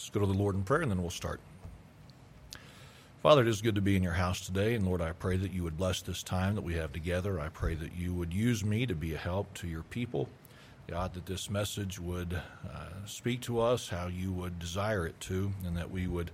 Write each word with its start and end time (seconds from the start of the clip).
Let's 0.00 0.08
go 0.08 0.20
to 0.20 0.26
the 0.26 0.32
Lord 0.32 0.54
in 0.54 0.62
prayer 0.62 0.80
and 0.80 0.90
then 0.90 1.02
we'll 1.02 1.10
start. 1.10 1.40
Father, 3.22 3.42
it 3.42 3.48
is 3.48 3.60
good 3.60 3.74
to 3.74 3.82
be 3.82 3.96
in 3.96 4.02
your 4.02 4.14
house 4.14 4.40
today, 4.40 4.74
and 4.74 4.86
Lord, 4.86 5.02
I 5.02 5.12
pray 5.12 5.36
that 5.36 5.52
you 5.52 5.62
would 5.62 5.76
bless 5.76 6.00
this 6.00 6.22
time 6.22 6.54
that 6.54 6.62
we 6.62 6.72
have 6.76 6.90
together. 6.90 7.38
I 7.38 7.50
pray 7.50 7.74
that 7.74 7.94
you 7.94 8.14
would 8.14 8.32
use 8.32 8.64
me 8.64 8.86
to 8.86 8.94
be 8.94 9.12
a 9.12 9.18
help 9.18 9.52
to 9.56 9.68
your 9.68 9.82
people. 9.82 10.30
God, 10.86 11.12
that 11.12 11.26
this 11.26 11.50
message 11.50 12.00
would 12.00 12.32
uh, 12.32 12.86
speak 13.04 13.42
to 13.42 13.60
us 13.60 13.90
how 13.90 14.06
you 14.06 14.32
would 14.32 14.58
desire 14.58 15.06
it 15.06 15.20
to, 15.20 15.52
and 15.66 15.76
that 15.76 15.90
we 15.90 16.06
would 16.06 16.30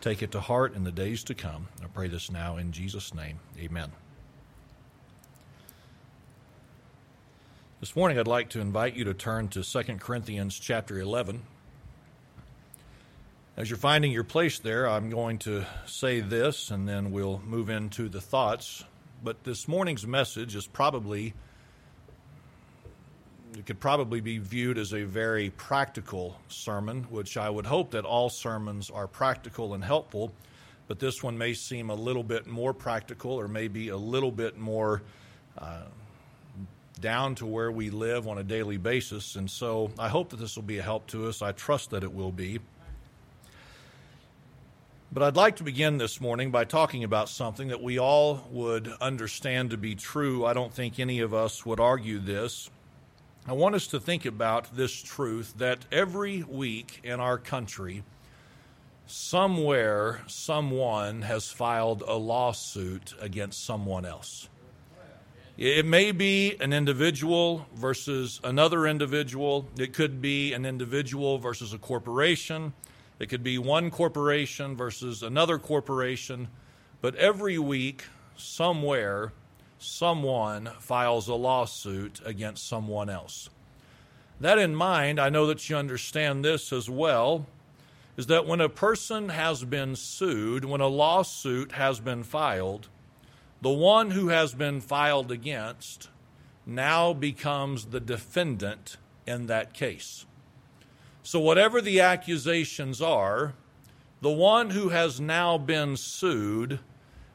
take 0.00 0.22
it 0.22 0.32
to 0.32 0.40
heart 0.40 0.74
in 0.74 0.84
the 0.84 0.90
days 0.90 1.22
to 1.24 1.34
come. 1.34 1.68
I 1.84 1.88
pray 1.88 2.08
this 2.08 2.30
now 2.30 2.56
in 2.56 2.72
Jesus' 2.72 3.12
name. 3.12 3.38
Amen. 3.58 3.92
This 7.80 7.94
morning, 7.94 8.18
I'd 8.18 8.26
like 8.26 8.48
to 8.50 8.60
invite 8.60 8.96
you 8.96 9.04
to 9.04 9.12
turn 9.12 9.48
to 9.48 9.62
2 9.62 9.82
Corinthians 9.98 10.58
chapter 10.58 10.98
11. 10.98 11.42
As 13.56 13.68
you're 13.68 13.78
finding 13.78 14.12
your 14.12 14.24
place 14.24 14.60
there, 14.60 14.88
I'm 14.88 15.10
going 15.10 15.38
to 15.40 15.66
say 15.84 16.20
this 16.20 16.70
and 16.70 16.88
then 16.88 17.10
we'll 17.10 17.42
move 17.44 17.68
into 17.68 18.08
the 18.08 18.20
thoughts. 18.20 18.84
But 19.24 19.42
this 19.42 19.66
morning's 19.66 20.06
message 20.06 20.54
is 20.54 20.68
probably, 20.68 21.34
it 23.58 23.66
could 23.66 23.80
probably 23.80 24.20
be 24.20 24.38
viewed 24.38 24.78
as 24.78 24.94
a 24.94 25.02
very 25.02 25.50
practical 25.50 26.38
sermon, 26.48 27.04
which 27.10 27.36
I 27.36 27.50
would 27.50 27.66
hope 27.66 27.90
that 27.90 28.04
all 28.04 28.30
sermons 28.30 28.88
are 28.88 29.08
practical 29.08 29.74
and 29.74 29.82
helpful. 29.82 30.32
But 30.86 31.00
this 31.00 31.20
one 31.20 31.36
may 31.36 31.54
seem 31.54 31.90
a 31.90 31.94
little 31.94 32.24
bit 32.24 32.46
more 32.46 32.72
practical 32.72 33.32
or 33.32 33.48
maybe 33.48 33.88
a 33.88 33.96
little 33.96 34.32
bit 34.32 34.58
more 34.58 35.02
uh, 35.58 35.82
down 37.00 37.34
to 37.34 37.46
where 37.46 37.70
we 37.72 37.90
live 37.90 38.28
on 38.28 38.38
a 38.38 38.44
daily 38.44 38.76
basis. 38.76 39.34
And 39.34 39.50
so 39.50 39.90
I 39.98 40.08
hope 40.08 40.30
that 40.30 40.38
this 40.38 40.54
will 40.54 40.62
be 40.62 40.78
a 40.78 40.82
help 40.82 41.08
to 41.08 41.26
us. 41.26 41.42
I 41.42 41.50
trust 41.50 41.90
that 41.90 42.04
it 42.04 42.14
will 42.14 42.32
be. 42.32 42.60
But 45.12 45.24
I'd 45.24 45.34
like 45.34 45.56
to 45.56 45.64
begin 45.64 45.98
this 45.98 46.20
morning 46.20 46.52
by 46.52 46.62
talking 46.62 47.02
about 47.02 47.28
something 47.28 47.66
that 47.68 47.82
we 47.82 47.98
all 47.98 48.46
would 48.52 48.86
understand 49.00 49.70
to 49.70 49.76
be 49.76 49.96
true. 49.96 50.46
I 50.46 50.52
don't 50.52 50.72
think 50.72 51.00
any 51.00 51.18
of 51.18 51.34
us 51.34 51.66
would 51.66 51.80
argue 51.80 52.20
this. 52.20 52.70
I 53.44 53.54
want 53.54 53.74
us 53.74 53.88
to 53.88 53.98
think 53.98 54.24
about 54.24 54.76
this 54.76 54.92
truth 54.92 55.54
that 55.58 55.80
every 55.90 56.44
week 56.44 57.00
in 57.02 57.18
our 57.18 57.38
country, 57.38 58.04
somewhere, 59.08 60.20
someone 60.28 61.22
has 61.22 61.50
filed 61.50 62.04
a 62.06 62.14
lawsuit 62.14 63.12
against 63.20 63.64
someone 63.64 64.04
else. 64.04 64.48
It 65.58 65.86
may 65.86 66.12
be 66.12 66.56
an 66.60 66.72
individual 66.72 67.66
versus 67.74 68.40
another 68.44 68.86
individual, 68.86 69.66
it 69.76 69.92
could 69.92 70.22
be 70.22 70.52
an 70.52 70.64
individual 70.64 71.38
versus 71.38 71.72
a 71.72 71.78
corporation. 71.78 72.74
It 73.20 73.28
could 73.28 73.44
be 73.44 73.58
one 73.58 73.90
corporation 73.90 74.76
versus 74.76 75.22
another 75.22 75.58
corporation, 75.58 76.48
but 77.02 77.14
every 77.16 77.58
week, 77.58 78.06
somewhere, 78.34 79.32
someone 79.78 80.70
files 80.80 81.28
a 81.28 81.34
lawsuit 81.34 82.20
against 82.24 82.66
someone 82.66 83.10
else. 83.10 83.50
That 84.40 84.58
in 84.58 84.74
mind, 84.74 85.20
I 85.20 85.28
know 85.28 85.46
that 85.46 85.68
you 85.68 85.76
understand 85.76 86.42
this 86.42 86.72
as 86.72 86.88
well 86.88 87.46
is 88.16 88.26
that 88.26 88.46
when 88.46 88.60
a 88.60 88.70
person 88.70 89.28
has 89.28 89.64
been 89.64 89.96
sued, 89.96 90.64
when 90.64 90.80
a 90.80 90.86
lawsuit 90.86 91.72
has 91.72 92.00
been 92.00 92.22
filed, 92.22 92.88
the 93.60 93.70
one 93.70 94.12
who 94.12 94.28
has 94.28 94.54
been 94.54 94.80
filed 94.80 95.30
against 95.30 96.08
now 96.64 97.12
becomes 97.12 97.86
the 97.86 98.00
defendant 98.00 98.96
in 99.26 99.46
that 99.46 99.74
case. 99.74 100.24
So, 101.22 101.38
whatever 101.38 101.80
the 101.80 102.00
accusations 102.00 103.02
are, 103.02 103.54
the 104.20 104.30
one 104.30 104.70
who 104.70 104.88
has 104.90 105.20
now 105.20 105.58
been 105.58 105.96
sued, 105.96 106.80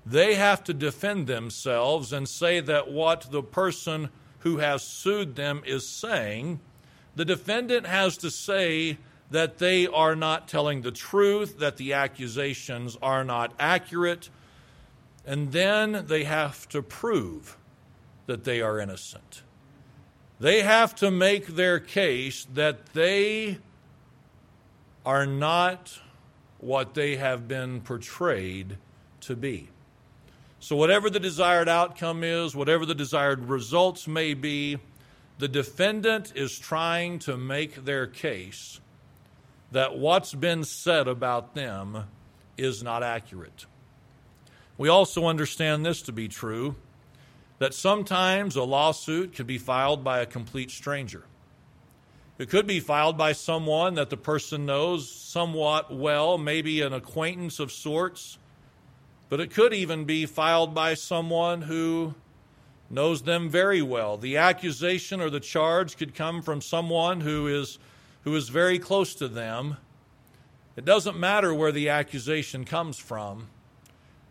they 0.06 0.36
have 0.36 0.64
to 0.66 0.74
defend 0.74 1.28
themselves 1.28 2.14
and 2.14 2.28
say 2.28 2.60
that 2.60 2.92
what 2.92 3.32
the 3.32 3.44
person 3.44 4.10
who 4.40 4.58
has 4.58 4.84
sued 4.84 5.36
them 5.36 5.64
is 5.66 5.88
saying, 5.88 6.60
the 7.16 7.26
defendant 7.26 7.88
has 7.88 8.18
to 8.18 8.30
say 8.30 8.98
that 9.32 9.58
they 9.58 9.88
are 9.88 10.16
not 10.16 10.48
telling 10.48 10.82
the 10.82 10.92
truth, 10.92 11.60
that 11.60 11.78
the 11.78 11.94
accusations 11.94 12.98
are 13.02 13.24
not 13.24 13.54
accurate, 13.60 14.30
and 15.26 15.52
then 15.52 16.06
they 16.08 16.24
have 16.24 16.70
to 16.70 16.82
prove 16.82 17.58
that 18.28 18.44
they 18.44 18.62
are 18.62 18.80
innocent. 18.80 19.42
They 20.40 20.62
have 20.62 20.94
to 20.96 21.10
make 21.10 21.48
their 21.48 21.80
case 21.80 22.46
that 22.54 22.94
they 22.94 23.58
are 25.06 25.26
not 25.26 26.00
what 26.58 26.94
they 26.94 27.16
have 27.16 27.48
been 27.48 27.82
portrayed 27.82 28.78
to 29.22 29.36
be. 29.36 29.70
So, 30.60 30.76
whatever 30.76 31.10
the 31.10 31.20
desired 31.20 31.70
outcome 31.70 32.24
is, 32.24 32.56
whatever 32.56 32.86
the 32.86 32.96
desired 32.96 33.50
results 33.50 34.08
may 34.08 34.34
be, 34.34 34.80
the 35.38 35.48
defendant 35.48 36.34
is 36.36 36.58
trying 36.58 37.20
to 37.20 37.38
make 37.38 37.86
their 37.86 38.08
case 38.08 38.80
that 39.72 39.98
what's 39.98 40.34
been 40.34 40.64
said 40.64 41.08
about 41.08 41.54
them 41.54 42.06
is 42.58 42.82
not 42.82 43.04
accurate. 43.04 43.66
We 44.78 44.90
also 44.90 45.26
understand 45.26 45.86
this 45.86 46.02
to 46.04 46.12
be 46.12 46.28
true 46.28 46.76
that 47.60 47.74
sometimes 47.74 48.56
a 48.56 48.64
lawsuit 48.64 49.34
can 49.34 49.46
be 49.46 49.58
filed 49.58 50.04
by 50.04 50.20
a 50.20 50.26
complete 50.26 50.72
stranger. 50.72 51.24
It 52.38 52.50
could 52.50 52.68
be 52.68 52.82
filed 52.82 53.18
by 53.18 53.32
someone 53.32 53.96
that 53.96 54.10
the 54.10 54.18
person 54.18 54.66
knows 54.66 55.10
somewhat 55.10 55.94
well, 55.94 56.38
maybe 56.38 56.82
an 56.82 56.92
acquaintance 56.92 57.60
of 57.60 57.72
sorts, 57.72 58.38
but 59.30 59.40
it 59.40 59.52
could 59.52 59.74
even 59.74 60.04
be 60.04 60.26
filed 60.26 60.74
by 60.74 60.96
someone 60.96 61.62
who 61.62 62.14
knows 62.90 63.22
them 63.22 63.50
very 63.50 63.82
well. 63.82 64.18
The 64.18 64.38
accusation 64.38 65.22
or 65.22 65.30
the 65.30 65.40
charge 65.40 65.98
could 65.98 66.14
come 66.14 66.42
from 66.42 66.62
someone 66.62 67.22
who 67.22 67.48
is 67.48 67.80
who 68.24 68.36
is 68.36 68.50
very 68.50 68.80
close 68.80 69.14
to 69.16 69.28
them. 69.28 69.78
It 70.76 70.84
doesn't 70.84 71.18
matter 71.18 71.54
where 71.54 71.72
the 71.72 71.90
accusation 71.90 72.66
comes 72.66 72.98
from. 72.98 73.48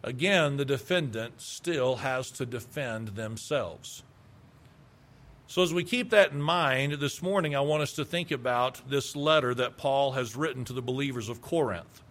Again, 0.03 0.57
the 0.57 0.65
defendant 0.65 1.41
still 1.41 1.97
has 1.97 2.31
to 2.33 2.45
defend 2.45 3.09
themselves. 3.09 4.03
So, 5.47 5.63
as 5.63 5.75
we 5.75 5.85
keep 5.85 6.11
that 6.11 6.33
in 6.33 6.41
mind, 6.41 6.95
this 6.95 7.21
morning 7.21 7.55
I 7.55 7.61
want 7.61 7.83
us 7.83 7.93
to 7.95 8.05
think 8.05 8.31
about 8.31 8.81
this 8.89 9.15
letter 9.15 9.55
that 9.55 9.77
Paul 9.77 10.13
has 10.13 10.35
written 10.35 10.65
to 10.65 10.73
the 10.73 10.81
believers 10.81 11.29
of 11.29 11.43
Corinth. 11.43 12.03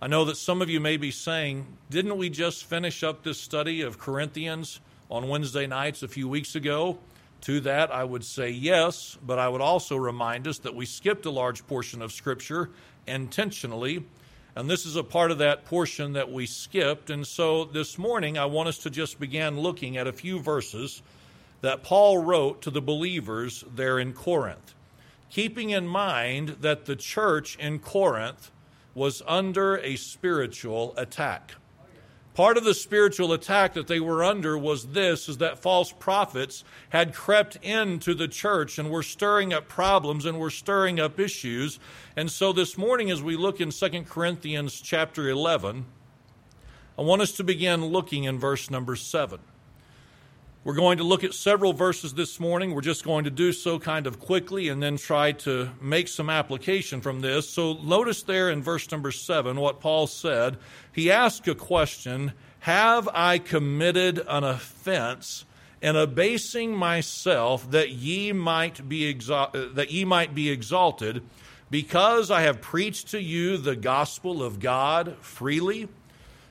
I 0.00 0.08
know 0.08 0.26
that 0.26 0.36
some 0.36 0.60
of 0.60 0.68
you 0.68 0.78
may 0.78 0.98
be 0.98 1.10
saying, 1.10 1.66
didn't 1.88 2.18
we 2.18 2.28
just 2.28 2.66
finish 2.66 3.02
up 3.02 3.22
this 3.22 3.40
study 3.40 3.80
of 3.80 3.98
Corinthians 3.98 4.80
on 5.10 5.30
Wednesday 5.30 5.66
nights 5.66 6.02
a 6.02 6.08
few 6.08 6.28
weeks 6.28 6.54
ago? 6.54 6.98
To 7.42 7.60
that, 7.60 7.90
I 7.90 8.04
would 8.04 8.24
say 8.24 8.50
yes, 8.50 9.16
but 9.24 9.38
I 9.38 9.48
would 9.48 9.62
also 9.62 9.96
remind 9.96 10.46
us 10.46 10.58
that 10.58 10.74
we 10.74 10.84
skipped 10.84 11.24
a 11.24 11.30
large 11.30 11.66
portion 11.66 12.02
of 12.02 12.12
Scripture 12.12 12.70
intentionally, 13.06 14.04
and 14.54 14.68
this 14.68 14.84
is 14.84 14.96
a 14.96 15.02
part 15.02 15.30
of 15.30 15.38
that 15.38 15.64
portion 15.64 16.12
that 16.12 16.30
we 16.30 16.44
skipped. 16.44 17.08
And 17.08 17.26
so 17.26 17.64
this 17.64 17.96
morning, 17.96 18.36
I 18.36 18.44
want 18.44 18.68
us 18.68 18.78
to 18.78 18.90
just 18.90 19.18
begin 19.18 19.58
looking 19.58 19.96
at 19.96 20.06
a 20.06 20.12
few 20.12 20.40
verses 20.40 21.00
that 21.60 21.82
Paul 21.82 22.18
wrote 22.18 22.62
to 22.62 22.70
the 22.70 22.82
believers 22.82 23.64
there 23.74 23.98
in 23.98 24.12
Corinth, 24.12 24.74
keeping 25.30 25.70
in 25.70 25.86
mind 25.86 26.58
that 26.60 26.86
the 26.86 26.96
church 26.96 27.56
in 27.56 27.78
Corinth 27.78 28.50
was 28.94 29.22
under 29.26 29.76
a 29.78 29.96
spiritual 29.96 30.94
attack. 30.96 31.52
Part 32.36 32.58
of 32.58 32.64
the 32.64 32.74
spiritual 32.74 33.32
attack 33.32 33.72
that 33.74 33.86
they 33.86 33.98
were 33.98 34.22
under 34.22 34.58
was 34.58 34.88
this 34.88 35.26
is 35.26 35.38
that 35.38 35.58
false 35.58 35.90
prophets 35.90 36.64
had 36.90 37.14
crept 37.14 37.56
into 37.62 38.12
the 38.12 38.28
church 38.28 38.78
and 38.78 38.90
were 38.90 39.02
stirring 39.02 39.54
up 39.54 39.68
problems 39.68 40.26
and 40.26 40.38
were 40.38 40.50
stirring 40.50 41.00
up 41.00 41.18
issues. 41.18 41.78
And 42.14 42.30
so 42.30 42.52
this 42.52 42.76
morning 42.76 43.10
as 43.10 43.22
we 43.22 43.36
look 43.36 43.58
in 43.58 43.70
2 43.70 44.02
Corinthians 44.02 44.78
chapter 44.82 45.30
11, 45.30 45.86
I 46.98 47.02
want 47.02 47.22
us 47.22 47.32
to 47.32 47.44
begin 47.44 47.86
looking 47.86 48.24
in 48.24 48.38
verse 48.38 48.70
number 48.70 48.96
7. 48.96 49.40
We're 50.66 50.74
going 50.74 50.98
to 50.98 51.04
look 51.04 51.22
at 51.22 51.32
several 51.32 51.72
verses 51.72 52.14
this 52.14 52.40
morning. 52.40 52.74
We're 52.74 52.80
just 52.80 53.04
going 53.04 53.22
to 53.22 53.30
do 53.30 53.52
so 53.52 53.78
kind 53.78 54.04
of 54.04 54.18
quickly 54.18 54.68
and 54.68 54.82
then 54.82 54.96
try 54.96 55.30
to 55.30 55.70
make 55.80 56.08
some 56.08 56.28
application 56.28 57.00
from 57.00 57.20
this. 57.20 57.48
So 57.48 57.74
notice 57.74 58.24
there 58.24 58.50
in 58.50 58.64
verse 58.64 58.90
number 58.90 59.12
seven 59.12 59.60
what 59.60 59.78
Paul 59.78 60.08
said. 60.08 60.56
He 60.92 61.08
asked 61.08 61.46
a 61.46 61.54
question 61.54 62.32
Have 62.58 63.08
I 63.14 63.38
committed 63.38 64.20
an 64.26 64.42
offense 64.42 65.44
in 65.80 65.94
abasing 65.94 66.74
myself 66.74 67.70
that 67.70 67.90
ye 67.90 68.32
might 68.32 68.88
be, 68.88 69.14
exal- 69.14 69.72
that 69.76 69.92
ye 69.92 70.04
might 70.04 70.34
be 70.34 70.50
exalted, 70.50 71.22
because 71.70 72.28
I 72.28 72.40
have 72.40 72.60
preached 72.60 73.12
to 73.12 73.22
you 73.22 73.56
the 73.56 73.76
gospel 73.76 74.42
of 74.42 74.58
God 74.58 75.14
freely? 75.20 75.86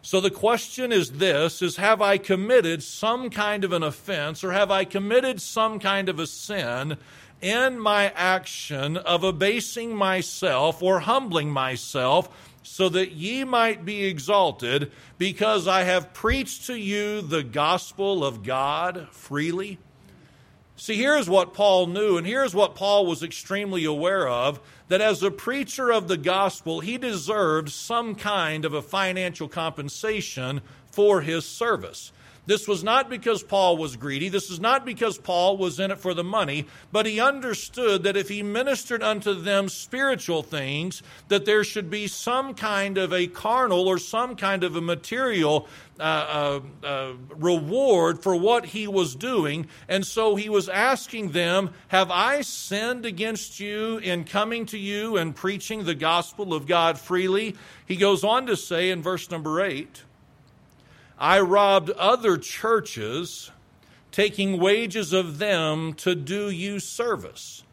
So 0.06 0.22
the 0.22 0.30
question 0.30 0.92
is 0.92 1.13
this 1.13 1.63
is 1.63 1.78
have 1.78 2.00
I 2.00 2.19
committed 2.19 2.84
some 2.84 3.31
kind 3.31 3.63
of 3.63 3.74
an 3.74 3.81
offense 3.81 4.44
or 4.44 4.52
have 4.52 4.69
I 4.69 4.86
committed 4.86 5.42
some 5.42 5.80
kind 5.80 6.10
of 6.10 6.19
a 6.19 6.28
sin 6.28 6.98
in 7.42 7.80
my 7.80 8.12
action 8.12 8.98
of 8.98 9.24
abasing 9.24 9.96
myself 9.96 10.84
or 10.84 11.00
humbling 11.00 11.50
myself 11.50 12.30
so 12.62 12.88
that 12.90 13.13
ye 13.13 13.44
might 13.46 13.84
be 13.84 14.06
exalted 14.06 14.92
because 15.18 15.68
I 15.68 15.81
have 15.86 16.13
preached 16.13 16.68
to 16.68 16.75
you 16.75 17.22
the 17.22 17.42
gospel 17.42 18.24
of 18.24 18.44
God 18.44 19.08
freely? 19.10 19.80
See, 20.77 20.98
here's 20.98 21.30
what 21.30 21.54
Paul 21.54 21.88
knew, 21.88 22.18
and 22.18 22.27
here's 22.27 22.54
what 22.54 22.75
Paul 22.75 23.06
was 23.06 23.24
extremely 23.24 23.86
aware 23.86 24.27
of 24.27 24.60
that 24.89 25.00
as 25.00 25.24
a 25.24 25.31
preacher 25.31 25.89
of 25.89 26.07
the 26.07 26.18
gospel, 26.18 26.81
he 26.81 26.98
deserved 26.98 27.69
some 27.69 28.13
kind 28.13 28.66
of 28.66 28.74
a 28.74 28.81
financial 28.81 29.48
compensation 29.48 30.62
for 30.92 31.22
his 31.22 31.45
service. 31.45 32.12
This 32.46 32.68
was 32.68 32.84
not 32.84 33.10
because 33.10 33.42
Paul 33.44 33.78
was 33.78 33.96
greedy. 33.96 34.30
This 34.30 34.50
is 34.50 34.60
not 34.60 34.86
because 34.86 35.18
Paul 35.18 35.58
was 35.58 35.80
in 35.80 35.92
it 35.92 36.00
for 36.00 36.14
the 36.14 36.24
money, 36.24 36.68
but 36.92 37.06
he 37.06 37.20
understood 37.20 38.04
that 38.04 38.16
if 38.16 38.30
he 38.30 38.44
ministered 38.44 39.02
unto 39.02 39.34
them 39.34 39.68
spiritual 39.68 40.44
things, 40.44 41.02
that 41.28 41.46
there 41.46 41.64
should 41.64 41.90
be 41.90 42.08
some 42.08 42.54
kind 42.54 42.98
of 42.98 43.14
a 43.14 43.28
carnal 43.28 43.88
or 43.88 43.98
some 43.98 44.36
kind 44.36 44.64
of 44.64 44.76
a 44.76 44.82
material 44.82 45.68
uh, 46.00 46.62
uh, 46.84 46.86
uh, 46.86 47.14
reward 47.30 48.22
for 48.22 48.36
what 48.36 48.66
he 48.66 48.88
was 48.88 49.16
doing. 49.16 49.68
And 49.88 50.06
so 50.06 50.36
he 50.36 50.50
was 50.50 50.70
asking 50.70 51.32
them, 51.32 51.72
Have 51.88 52.12
I 52.12 52.42
sinned 52.42 53.06
against 53.06 53.60
you 53.60 53.98
in 54.00 54.26
coming 54.26 54.66
to 54.68 54.78
you 54.78 55.18
and 55.18 55.36
preaching 55.36 55.84
the 55.84 55.96
gospel 55.96 56.54
of 56.54 56.68
God 56.68 57.00
freely? 57.00 57.56
He 57.86 57.96
goes 57.96 58.24
on 58.24 58.46
to 58.48 58.58
say 58.58 58.90
in 58.92 59.02
verse 59.02 59.32
number 59.32 59.62
eight, 59.62 60.04
I 61.20 61.40
robbed 61.40 61.90
other 61.92 62.38
churches, 62.38 63.52
taking 64.12 64.60
wages 64.60 65.14
of 65.14 65.38
them 65.38 65.94
to 65.96 66.16
do 66.16 66.50
you 66.50 66.80
service. 66.80 67.65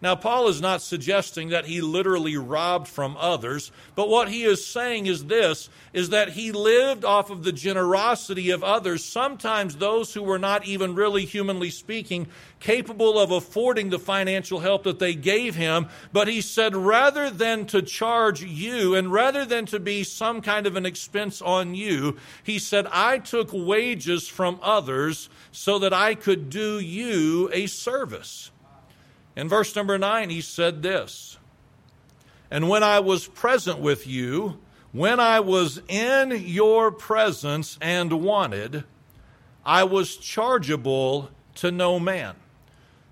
Now, 0.00 0.14
Paul 0.14 0.46
is 0.46 0.60
not 0.60 0.80
suggesting 0.80 1.48
that 1.48 1.66
he 1.66 1.80
literally 1.80 2.36
robbed 2.36 2.86
from 2.86 3.16
others, 3.18 3.72
but 3.96 4.08
what 4.08 4.28
he 4.28 4.44
is 4.44 4.64
saying 4.64 5.06
is 5.06 5.24
this 5.24 5.68
is 5.92 6.10
that 6.10 6.30
he 6.30 6.52
lived 6.52 7.04
off 7.04 7.30
of 7.30 7.42
the 7.42 7.50
generosity 7.50 8.50
of 8.50 8.62
others, 8.62 9.04
sometimes 9.04 9.76
those 9.76 10.14
who 10.14 10.22
were 10.22 10.38
not 10.38 10.64
even 10.66 10.94
really 10.94 11.24
humanly 11.24 11.70
speaking 11.70 12.28
capable 12.60 13.18
of 13.18 13.32
affording 13.32 13.90
the 13.90 13.98
financial 13.98 14.60
help 14.60 14.84
that 14.84 15.00
they 15.00 15.14
gave 15.14 15.56
him. 15.56 15.88
But 16.12 16.28
he 16.28 16.42
said, 16.42 16.76
rather 16.76 17.28
than 17.28 17.66
to 17.66 17.82
charge 17.82 18.40
you 18.42 18.94
and 18.94 19.12
rather 19.12 19.44
than 19.44 19.66
to 19.66 19.80
be 19.80 20.04
some 20.04 20.42
kind 20.42 20.66
of 20.68 20.76
an 20.76 20.86
expense 20.86 21.42
on 21.42 21.74
you, 21.74 22.16
he 22.44 22.60
said, 22.60 22.86
I 22.92 23.18
took 23.18 23.50
wages 23.52 24.28
from 24.28 24.60
others 24.62 25.28
so 25.50 25.80
that 25.80 25.92
I 25.92 26.14
could 26.14 26.50
do 26.50 26.78
you 26.78 27.50
a 27.52 27.66
service. 27.66 28.52
In 29.38 29.48
verse 29.48 29.76
number 29.76 29.96
9, 29.96 30.30
he 30.30 30.40
said 30.40 30.82
this 30.82 31.38
And 32.50 32.68
when 32.68 32.82
I 32.82 32.98
was 32.98 33.28
present 33.28 33.78
with 33.78 34.04
you, 34.04 34.58
when 34.90 35.20
I 35.20 35.38
was 35.38 35.80
in 35.86 36.42
your 36.44 36.90
presence 36.90 37.78
and 37.80 38.24
wanted, 38.24 38.82
I 39.64 39.84
was 39.84 40.16
chargeable 40.16 41.30
to 41.54 41.70
no 41.70 42.00
man. 42.00 42.34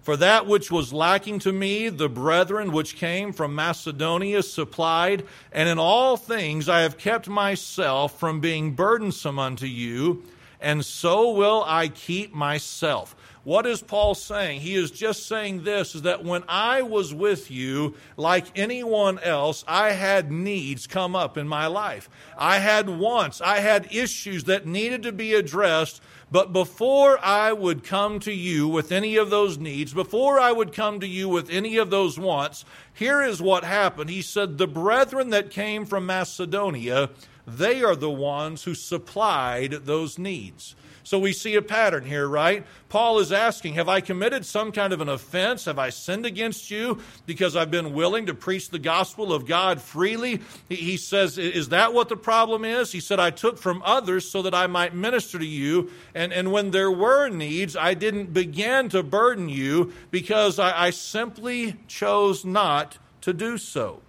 For 0.03 0.17
that 0.17 0.49
which 0.49 0.69
was 0.69 0.93
lacking 0.93 1.39
to 1.41 1.53
me, 1.53 1.91
the 1.91 2.09
brethren 2.09 2.73
which 2.73 2.97
came 2.97 3.33
from 3.33 3.55
Macedonia 3.55 4.43
supplied, 4.43 5.25
and 5.53 5.69
in 5.69 5.79
all 5.79 6.17
things 6.17 6.69
I 6.69 6.81
have 6.81 6.99
kept 6.99 7.29
myself 7.29 8.19
from 8.19 8.41
being 8.41 8.73
burdensome 8.73 9.39
unto 9.39 9.67
you, 9.67 10.25
and 10.61 10.85
so 10.85 11.31
will 11.31 11.63
I 11.65 11.87
keep 11.87 12.35
myself. 12.35 13.15
What 13.47 13.65
is 13.65 13.81
Paul 13.81 14.17
saying? 14.17 14.63
He 14.63 14.75
is 14.75 14.91
just 14.91 15.29
saying 15.29 15.63
this 15.63 15.95
is 15.95 16.03
that 16.03 16.25
when 16.25 16.43
I 16.49 16.83
was 16.83 17.15
with 17.15 17.49
you, 17.49 17.95
like 18.17 18.47
anyone 18.59 19.21
else, 19.21 19.65
I 19.69 19.93
had 19.93 20.33
needs 20.33 20.89
come 20.89 21.15
up 21.15 21.39
in 21.39 21.47
my 21.47 21.69
life. 21.69 22.11
I 22.37 22.59
had 22.59 22.91
wants, 22.91 23.41
I 23.41 23.61
had 23.61 23.95
issues 23.95 24.43
that 24.45 24.67
needed 24.67 25.05
to 25.05 25.13
be 25.13 25.33
addressed. 25.33 26.03
But 26.29 26.53
before 26.53 27.25
I 27.25 27.53
would 27.53 27.85
come 27.85 28.19
to 28.19 28.33
you 28.33 28.67
with 28.67 28.91
any 28.91 29.15
of 29.15 29.31
those 29.31 29.59
needs, 29.59 29.95
before 29.95 30.41
I 30.41 30.51
would 30.51 30.73
come 30.73 30.99
to 30.99 31.07
you 31.07 31.29
with 31.29 31.49
any 31.49 31.77
of 31.77 31.89
those 31.89 32.19
wants, 32.19 32.65
here 32.93 33.23
is 33.23 33.41
what 33.41 33.63
happened. 33.63 34.11
He 34.11 34.23
said, 34.23 34.59
The 34.59 34.67
brethren 34.67 35.31
that 35.31 35.53
came 35.53 35.87
from 35.87 36.05
Macedonia, 36.05 37.11
they 37.47 37.85
are 37.85 37.95
the 37.95 38.11
ones 38.11 38.65
who 38.65 38.75
supplied 38.75 39.71
those 39.85 40.19
needs. 40.19 40.75
So 41.07 41.21
we 41.21 41.33
see 41.33 41.55
a 41.55 41.63
pattern 41.63 42.05
here, 42.05 42.27
right? 42.27 42.67
Paul 42.89 43.21
is 43.21 43.31
asking, 43.31 43.75
Have 43.75 43.89
I 43.89 44.01
committed 44.01 44.45
some 44.45 44.73
kind 44.73 44.93
of 44.93 45.01
an 45.01 45.09
offense? 45.09 45.67
Have 45.67 45.79
I 45.79 45.91
sinned 45.91 46.27
against 46.27 46.69
you 46.69 47.01
because 47.27 47.55
I've 47.55 47.71
been 47.71 47.95
willing 47.95 48.27
to 48.27 48.35
preach 48.35 48.71
the 48.71 48.81
gospel 48.81 49.33
of 49.33 49.47
God 49.47 49.81
freely? 49.81 50.41
He 50.69 50.97
says, 50.97 51.39
Is 51.39 51.69
that 51.69 51.95
what 51.95 52.09
the 52.09 52.17
problem 52.17 52.65
is? 52.65 52.91
He 52.91 52.99
said, 52.99 53.21
I 53.21 53.31
took 53.31 53.57
from 53.57 53.83
others 53.85 54.29
so 54.29 54.43
that 54.43 54.53
I 54.53 54.67
might 54.67 54.97
minister 54.97 55.39
to 55.39 55.47
you. 55.47 55.93
And, 56.13 56.33
and 56.33 56.51
when 56.51 56.73
there 56.73 56.91
were 56.91 57.29
needs, 57.29 57.77
I 57.77 57.95
didn't 57.95 58.33
begin 58.33 58.89
to 58.89 59.05
burden 59.05 59.49
you 59.49 59.93
because 60.11 60.59
I, 60.59 60.87
I 60.87 60.91
simply 60.91 61.77
chose 61.87 62.45
not 62.45 62.99
to 63.21 63.33
do 63.33 63.59
so. 63.59 64.03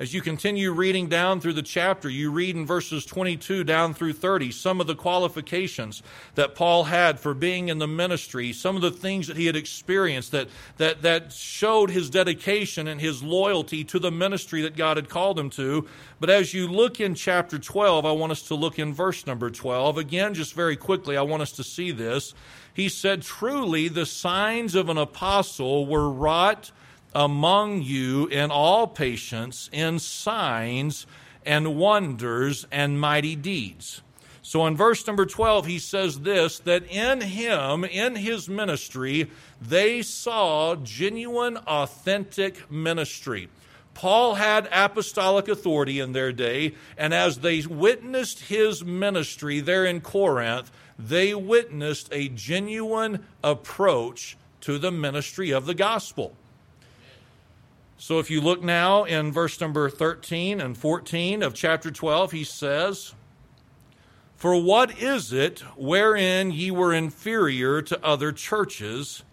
As 0.00 0.14
you 0.14 0.20
continue 0.20 0.70
reading 0.70 1.08
down 1.08 1.40
through 1.40 1.54
the 1.54 1.62
chapter, 1.62 2.08
you 2.08 2.30
read 2.30 2.54
in 2.54 2.64
verses 2.64 3.04
22 3.04 3.64
down 3.64 3.94
through 3.94 4.12
30 4.12 4.52
some 4.52 4.80
of 4.80 4.86
the 4.86 4.94
qualifications 4.94 6.04
that 6.36 6.54
Paul 6.54 6.84
had 6.84 7.18
for 7.18 7.34
being 7.34 7.68
in 7.68 7.78
the 7.78 7.88
ministry, 7.88 8.52
some 8.52 8.76
of 8.76 8.82
the 8.82 8.92
things 8.92 9.26
that 9.26 9.36
he 9.36 9.46
had 9.46 9.56
experienced 9.56 10.30
that, 10.30 10.46
that, 10.76 11.02
that 11.02 11.32
showed 11.32 11.90
his 11.90 12.10
dedication 12.10 12.86
and 12.86 13.00
his 13.00 13.24
loyalty 13.24 13.82
to 13.82 13.98
the 13.98 14.12
ministry 14.12 14.62
that 14.62 14.76
God 14.76 14.98
had 14.98 15.08
called 15.08 15.36
him 15.36 15.50
to. 15.50 15.88
But 16.20 16.30
as 16.30 16.54
you 16.54 16.68
look 16.68 17.00
in 17.00 17.16
chapter 17.16 17.58
12, 17.58 18.06
I 18.06 18.12
want 18.12 18.30
us 18.30 18.42
to 18.42 18.54
look 18.54 18.78
in 18.78 18.94
verse 18.94 19.26
number 19.26 19.50
12. 19.50 19.98
Again, 19.98 20.32
just 20.32 20.54
very 20.54 20.76
quickly, 20.76 21.16
I 21.16 21.22
want 21.22 21.42
us 21.42 21.50
to 21.52 21.64
see 21.64 21.90
this. 21.90 22.34
He 22.72 22.88
said, 22.88 23.22
Truly, 23.22 23.88
the 23.88 24.06
signs 24.06 24.76
of 24.76 24.90
an 24.90 24.98
apostle 24.98 25.86
were 25.86 26.08
wrought 26.08 26.70
among 27.14 27.82
you 27.82 28.26
in 28.26 28.50
all 28.50 28.86
patience, 28.86 29.68
in 29.72 29.98
signs 29.98 31.06
and 31.44 31.76
wonders 31.76 32.66
and 32.70 33.00
mighty 33.00 33.34
deeds. 33.36 34.02
So 34.48 34.66
in 34.66 34.76
verse 34.78 35.06
number 35.06 35.26
12, 35.26 35.66
he 35.66 35.78
says 35.78 36.20
this 36.20 36.58
that 36.60 36.90
in 36.90 37.20
him, 37.20 37.84
in 37.84 38.16
his 38.16 38.48
ministry, 38.48 39.30
they 39.60 40.00
saw 40.00 40.74
genuine, 40.76 41.58
authentic 41.58 42.70
ministry. 42.70 43.50
Paul 43.92 44.36
had 44.36 44.68
apostolic 44.72 45.48
authority 45.48 46.00
in 46.00 46.12
their 46.12 46.32
day, 46.32 46.76
and 46.96 47.12
as 47.12 47.38
they 47.38 47.60
witnessed 47.66 48.40
his 48.40 48.82
ministry 48.82 49.60
there 49.60 49.84
in 49.84 50.00
Corinth, 50.00 50.70
they 50.98 51.34
witnessed 51.34 52.08
a 52.10 52.28
genuine 52.28 53.26
approach 53.44 54.38
to 54.62 54.78
the 54.78 54.90
ministry 54.92 55.50
of 55.50 55.66
the 55.66 55.74
gospel. 55.74 56.34
So 58.00 58.20
if 58.20 58.30
you 58.30 58.40
look 58.40 58.62
now 58.62 59.02
in 59.02 59.32
verse 59.32 59.60
number 59.60 59.90
13 59.90 60.60
and 60.60 60.78
14 60.78 61.42
of 61.42 61.52
chapter 61.52 61.90
12, 61.90 62.30
he 62.30 62.44
says, 62.44 63.12
For 64.36 64.62
what 64.62 65.02
is 65.02 65.32
it 65.32 65.64
wherein 65.76 66.52
ye 66.52 66.70
were 66.70 66.94
inferior 66.94 67.82
to 67.82 68.04
other 68.04 68.30
churches, 68.30 69.24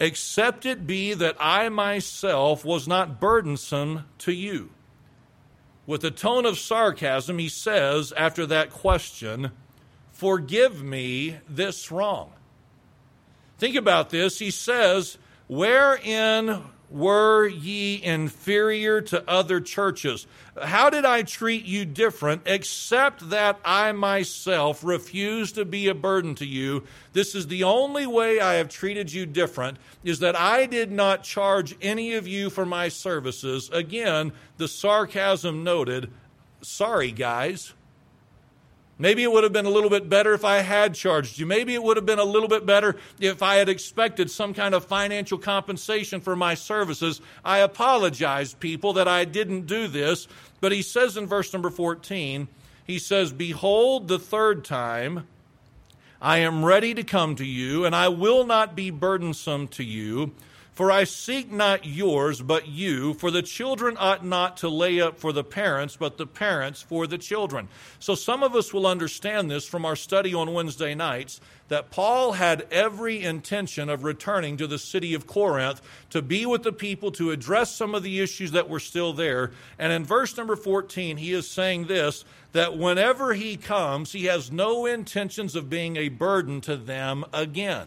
except 0.00 0.66
it 0.66 0.84
be 0.84 1.14
that 1.14 1.36
I 1.38 1.68
myself 1.68 2.64
was 2.64 2.88
not 2.88 3.20
burdensome 3.20 4.06
to 4.18 4.32
you? 4.32 4.70
With 5.86 6.02
a 6.02 6.10
tone 6.10 6.44
of 6.44 6.58
sarcasm, 6.58 7.38
he 7.38 7.48
says, 7.48 8.12
after 8.16 8.46
that 8.46 8.70
question, 8.70 9.52
Forgive 10.10 10.82
me 10.82 11.38
this 11.48 11.92
wrong. 11.92 12.32
Think 13.58 13.76
about 13.76 14.10
this. 14.10 14.40
He 14.40 14.50
says, 14.50 15.18
Wherein 15.48 16.62
were 16.92 17.48
ye 17.48 18.02
inferior 18.02 19.00
to 19.00 19.28
other 19.28 19.60
churches? 19.60 20.26
How 20.62 20.90
did 20.90 21.04
I 21.04 21.22
treat 21.22 21.64
you 21.64 21.84
different 21.84 22.42
except 22.44 23.30
that 23.30 23.58
I 23.64 23.92
myself 23.92 24.84
refused 24.84 25.54
to 25.54 25.64
be 25.64 25.88
a 25.88 25.94
burden 25.94 26.34
to 26.36 26.46
you? 26.46 26.84
This 27.14 27.34
is 27.34 27.46
the 27.46 27.64
only 27.64 28.06
way 28.06 28.40
I 28.40 28.54
have 28.54 28.68
treated 28.68 29.12
you 29.12 29.24
different 29.24 29.78
is 30.04 30.18
that 30.18 30.38
I 30.38 30.66
did 30.66 30.92
not 30.92 31.24
charge 31.24 31.74
any 31.80 32.14
of 32.14 32.28
you 32.28 32.50
for 32.50 32.66
my 32.66 32.88
services. 32.88 33.70
Again, 33.70 34.32
the 34.58 34.68
sarcasm 34.68 35.64
noted, 35.64 36.10
sorry 36.60 37.10
guys. 37.10 37.72
Maybe 39.02 39.24
it 39.24 39.32
would 39.32 39.42
have 39.42 39.52
been 39.52 39.66
a 39.66 39.68
little 39.68 39.90
bit 39.90 40.08
better 40.08 40.32
if 40.32 40.44
I 40.44 40.58
had 40.58 40.94
charged 40.94 41.36
you. 41.36 41.44
Maybe 41.44 41.74
it 41.74 41.82
would 41.82 41.96
have 41.96 42.06
been 42.06 42.20
a 42.20 42.24
little 42.24 42.48
bit 42.48 42.64
better 42.64 42.94
if 43.18 43.42
I 43.42 43.56
had 43.56 43.68
expected 43.68 44.30
some 44.30 44.54
kind 44.54 44.76
of 44.76 44.84
financial 44.84 45.38
compensation 45.38 46.20
for 46.20 46.36
my 46.36 46.54
services. 46.54 47.20
I 47.44 47.58
apologize, 47.58 48.54
people, 48.54 48.92
that 48.92 49.08
I 49.08 49.24
didn't 49.24 49.66
do 49.66 49.88
this. 49.88 50.28
But 50.60 50.70
he 50.70 50.82
says 50.82 51.16
in 51.16 51.26
verse 51.26 51.52
number 51.52 51.68
14, 51.68 52.46
he 52.86 53.00
says, 53.00 53.32
Behold, 53.32 54.06
the 54.06 54.20
third 54.20 54.64
time 54.64 55.26
I 56.20 56.38
am 56.38 56.64
ready 56.64 56.94
to 56.94 57.02
come 57.02 57.34
to 57.34 57.44
you, 57.44 57.84
and 57.84 57.96
I 57.96 58.06
will 58.06 58.46
not 58.46 58.76
be 58.76 58.90
burdensome 58.90 59.66
to 59.66 59.82
you. 59.82 60.30
For 60.82 60.90
I 60.90 61.04
seek 61.04 61.52
not 61.52 61.86
yours, 61.86 62.42
but 62.42 62.66
you. 62.66 63.14
For 63.14 63.30
the 63.30 63.40
children 63.40 63.96
ought 64.00 64.24
not 64.24 64.56
to 64.56 64.68
lay 64.68 65.00
up 65.00 65.16
for 65.16 65.32
the 65.32 65.44
parents, 65.44 65.96
but 65.96 66.18
the 66.18 66.26
parents 66.26 66.82
for 66.82 67.06
the 67.06 67.18
children. 67.18 67.68
So 68.00 68.16
some 68.16 68.42
of 68.42 68.56
us 68.56 68.74
will 68.74 68.88
understand 68.88 69.48
this 69.48 69.64
from 69.64 69.84
our 69.84 69.94
study 69.94 70.34
on 70.34 70.52
Wednesday 70.52 70.96
nights 70.96 71.40
that 71.68 71.92
Paul 71.92 72.32
had 72.32 72.66
every 72.72 73.22
intention 73.22 73.88
of 73.88 74.02
returning 74.02 74.56
to 74.56 74.66
the 74.66 74.76
city 74.76 75.14
of 75.14 75.28
Corinth 75.28 75.80
to 76.10 76.20
be 76.20 76.46
with 76.46 76.64
the 76.64 76.72
people, 76.72 77.12
to 77.12 77.30
address 77.30 77.72
some 77.72 77.94
of 77.94 78.02
the 78.02 78.18
issues 78.18 78.50
that 78.50 78.68
were 78.68 78.80
still 78.80 79.12
there. 79.12 79.52
And 79.78 79.92
in 79.92 80.04
verse 80.04 80.36
number 80.36 80.56
14, 80.56 81.16
he 81.16 81.32
is 81.32 81.48
saying 81.48 81.86
this 81.86 82.24
that 82.50 82.76
whenever 82.76 83.34
he 83.34 83.56
comes, 83.56 84.10
he 84.10 84.24
has 84.24 84.50
no 84.50 84.84
intentions 84.86 85.54
of 85.54 85.70
being 85.70 85.96
a 85.96 86.08
burden 86.08 86.60
to 86.62 86.76
them 86.76 87.24
again. 87.32 87.86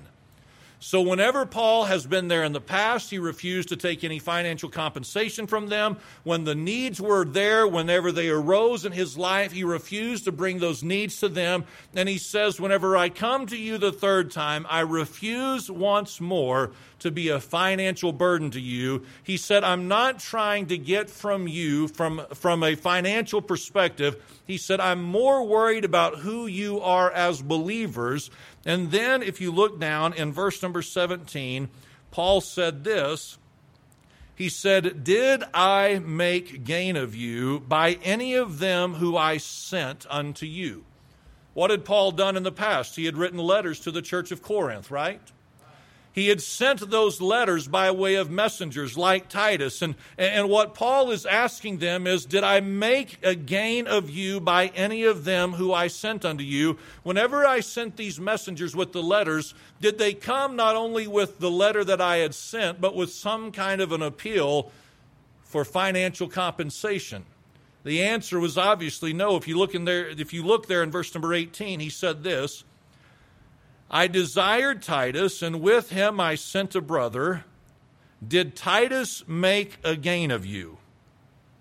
So, 0.87 1.01
whenever 1.01 1.47
Paul 1.47 1.85
has 1.85 2.05
been 2.05 2.27
there 2.27 2.43
in 2.43 2.53
the 2.53 2.61
past, 2.61 3.09
he 3.09 3.17
refused 3.17 3.69
to 3.69 3.75
take 3.75 4.03
any 4.03 4.19
financial 4.19 4.69
compensation 4.69 5.47
from 5.47 5.69
them. 5.69 5.97
When 6.23 6.43
the 6.43 6.53
needs 6.53 7.01
were 7.01 7.25
there, 7.25 7.67
whenever 7.67 8.11
they 8.11 8.29
arose 8.29 8.85
in 8.85 8.91
his 8.91 9.17
life, 9.17 9.51
he 9.51 9.63
refused 9.63 10.25
to 10.25 10.31
bring 10.31 10.59
those 10.59 10.83
needs 10.83 11.19
to 11.21 11.27
them. 11.27 11.65
And 11.95 12.07
he 12.07 12.19
says, 12.19 12.61
Whenever 12.61 12.95
I 12.95 13.09
come 13.09 13.47
to 13.47 13.57
you 13.57 13.79
the 13.79 13.91
third 13.91 14.29
time, 14.29 14.67
I 14.69 14.81
refuse 14.81 15.71
once 15.71 16.21
more 16.21 16.69
to 17.05 17.12
be 17.12 17.29
a 17.29 17.39
financial 17.39 18.12
burden 18.12 18.50
to 18.50 18.59
you. 18.59 19.03
He 19.21 19.38
said, 19.38 19.63
I'm 19.63 19.88
not 19.88 20.17
trying 20.17 20.65
to 20.67 20.77
get 20.77 21.07
from 21.07 21.47
you 21.47 21.88
from, 21.88 22.25
from 22.33 22.63
a 22.63 22.75
financial 22.75 23.43
perspective. 23.43 24.41
He 24.47 24.57
said, 24.57 24.79
I'm 24.79 25.03
more 25.03 25.45
worried 25.45 25.85
about 25.85 26.17
who 26.17 26.47
you 26.47 26.81
are 26.81 27.12
as 27.12 27.43
believers. 27.43 28.31
And 28.65 28.89
then, 28.89 29.21
if 29.21 29.39
you 29.39 29.51
look 29.51 29.79
down 29.79 30.13
in 30.13 30.33
verse 30.33 30.63
number 30.63 30.81
17, 30.81 31.69
Paul 32.09 32.41
said 32.41 32.83
this. 32.83 33.38
He 34.33 34.50
said, 34.50 35.03
Did 35.03 35.43
I 35.53 36.00
make 36.00 36.63
gain 36.63 36.97
of 36.97 37.15
you 37.15 37.59
by 37.59 38.00
any 38.03 38.33
of 38.33 38.57
them 38.57 38.95
who 38.95 39.15
I 39.15 39.38
sent 39.38 40.07
unto 40.09 40.47
you? 40.47 40.85
What 41.53 41.69
had 41.69 41.85
Paul 41.85 42.12
done 42.12 42.35
in 42.35 42.41
the 42.41 42.51
past? 42.51 42.95
He 42.95 43.05
had 43.05 43.15
written 43.15 43.38
letters 43.38 43.79
to 43.81 43.91
the 43.91 44.01
church 44.01 44.31
of 44.31 44.41
Corinth, 44.41 44.89
right? 44.89 45.21
He 46.15 46.29
had 46.29 46.41
sent 46.41 46.89
those 46.89 47.19
letters 47.19 47.67
by 47.67 47.91
way 47.91 48.15
of 48.15 48.31
messengers 48.31 48.98
like 48.98 49.27
Titus. 49.27 49.81
And, 49.81 49.95
and 50.17 50.48
what 50.48 50.74
Paul 50.74 51.12
is 51.12 51.25
asking 51.25 51.79
them 51.79 52.07
is, 52.07 52.25
Did 52.25 52.41
I 52.41 52.62
make 52.62 53.19
a 53.22 53.36
gain 53.36 53.86
of 53.86 54.10
you 54.10 54.39
by 54.39 54.67
any 54.67 55.03
of 55.03 55.25
them 55.25 55.51
who 55.51 55.74
I 55.74 55.88
sent 55.88 56.24
unto 56.24 56.43
you? 56.43 56.77
Whenever 57.03 57.45
I 57.45 57.60
sent 57.60 57.98
these 57.98 58.17
messengers 58.17 58.74
with 58.74 58.93
the 58.93 59.03
letters, 59.03 59.53
did 59.81 59.98
they 59.98 60.13
come 60.13 60.55
not 60.55 60.77
only 60.77 61.05
with 61.05 61.39
the 61.39 61.51
letter 61.51 61.84
that 61.84 62.00
I 62.00 62.17
had 62.17 62.34
sent, 62.34 62.79
but 62.79 62.95
with 62.95 63.12
some 63.12 63.51
kind 63.51 63.81
of 63.81 63.91
an 63.91 64.01
appeal 64.01 64.72
for 65.43 65.65
financial 65.65 66.29
compensation? 66.29 67.25
The 67.84 68.01
answer 68.01 68.39
was 68.39 68.57
obviously 68.57 69.12
no. 69.12 69.36
If 69.36 69.50
you 69.50 69.57
look 69.57 69.75
in 69.75 69.84
there, 69.84 70.07
if 70.07 70.31
you 70.31 70.45
look 70.45 70.67
there 70.67 70.81
in 70.81 70.91
verse 70.91 71.13
number 71.13 71.34
18, 71.34 71.81
he 71.81 71.89
said 71.89 72.24
this. 72.24 72.63
I 73.89 74.07
desired 74.07 74.81
Titus, 74.81 75.41
and 75.41 75.61
with 75.61 75.91
him 75.91 76.19
I 76.19 76.35
sent 76.35 76.75
a 76.75 76.81
brother. 76.81 77.45
Did 78.25 78.55
Titus 78.55 79.23
make 79.27 79.77
a 79.83 79.95
gain 79.95 80.31
of 80.31 80.45
you? 80.45 80.77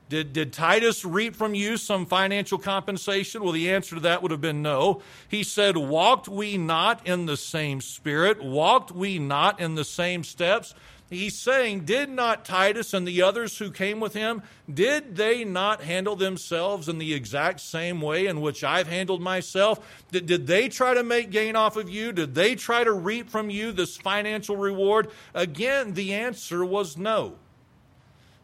Did, 0.09 0.33
did 0.33 0.53
Titus 0.53 1.05
reap 1.05 1.35
from 1.35 1.55
you 1.55 1.77
some 1.77 2.07
financial 2.07 2.59
compensation? 2.59 3.43
Well, 3.43 3.53
the 3.53 3.71
answer 3.71 3.97
to 3.97 4.01
that 4.03 4.23
would 4.23 4.31
have 4.31 4.41
been 4.41 4.63
no. 4.63 5.03
He 5.29 5.43
said, 5.43 5.77
Walked 5.77 6.29
we 6.29 6.59
not 6.59 7.07
in 7.07 7.27
the 7.27 7.37
same 7.37 7.81
spirit? 7.81 8.43
Walked 8.43 8.93
we 8.93 9.19
not 9.19 9.61
in 9.61 9.75
the 9.75 9.85
same 9.85 10.23
steps? 10.23 10.75
He's 11.15 11.39
saying, 11.39 11.81
Did 11.81 12.11
not 12.11 12.45
Titus 12.45 12.93
and 12.95 13.07
the 13.07 13.23
others 13.23 13.59
who 13.59 13.71
came 13.71 14.01
with 14.01 14.15
him, 14.15 14.43
did 14.73 15.17
they 15.17 15.45
not 15.45 15.83
handle 15.83 16.17
themselves 16.17 16.89
in 16.89 16.99
the 16.99 17.15
exact 17.15 17.61
same 17.61 18.01
way 18.01 18.27
in 18.27 18.41
which 18.41 18.65
I've 18.65 18.89
handled 18.89 19.23
myself? 19.23 20.05
Did, 20.11 20.27
did 20.27 20.47
they 20.47 20.69
try 20.69 20.95
to 20.95 21.03
make 21.03 21.31
gain 21.31 21.57
off 21.57 21.77
of 21.77 21.89
you? 21.89 22.13
Did 22.13 22.35
they 22.35 22.55
try 22.55 22.85
to 22.85 22.93
reap 22.93 23.31
from 23.31 23.51
you 23.51 23.73
this 23.73 23.97
financial 23.97 24.57
reward? 24.57 25.11
Again, 25.35 25.95
the 25.95 26.15
answer 26.15 26.65
was 26.65 26.97
no. 26.97 27.37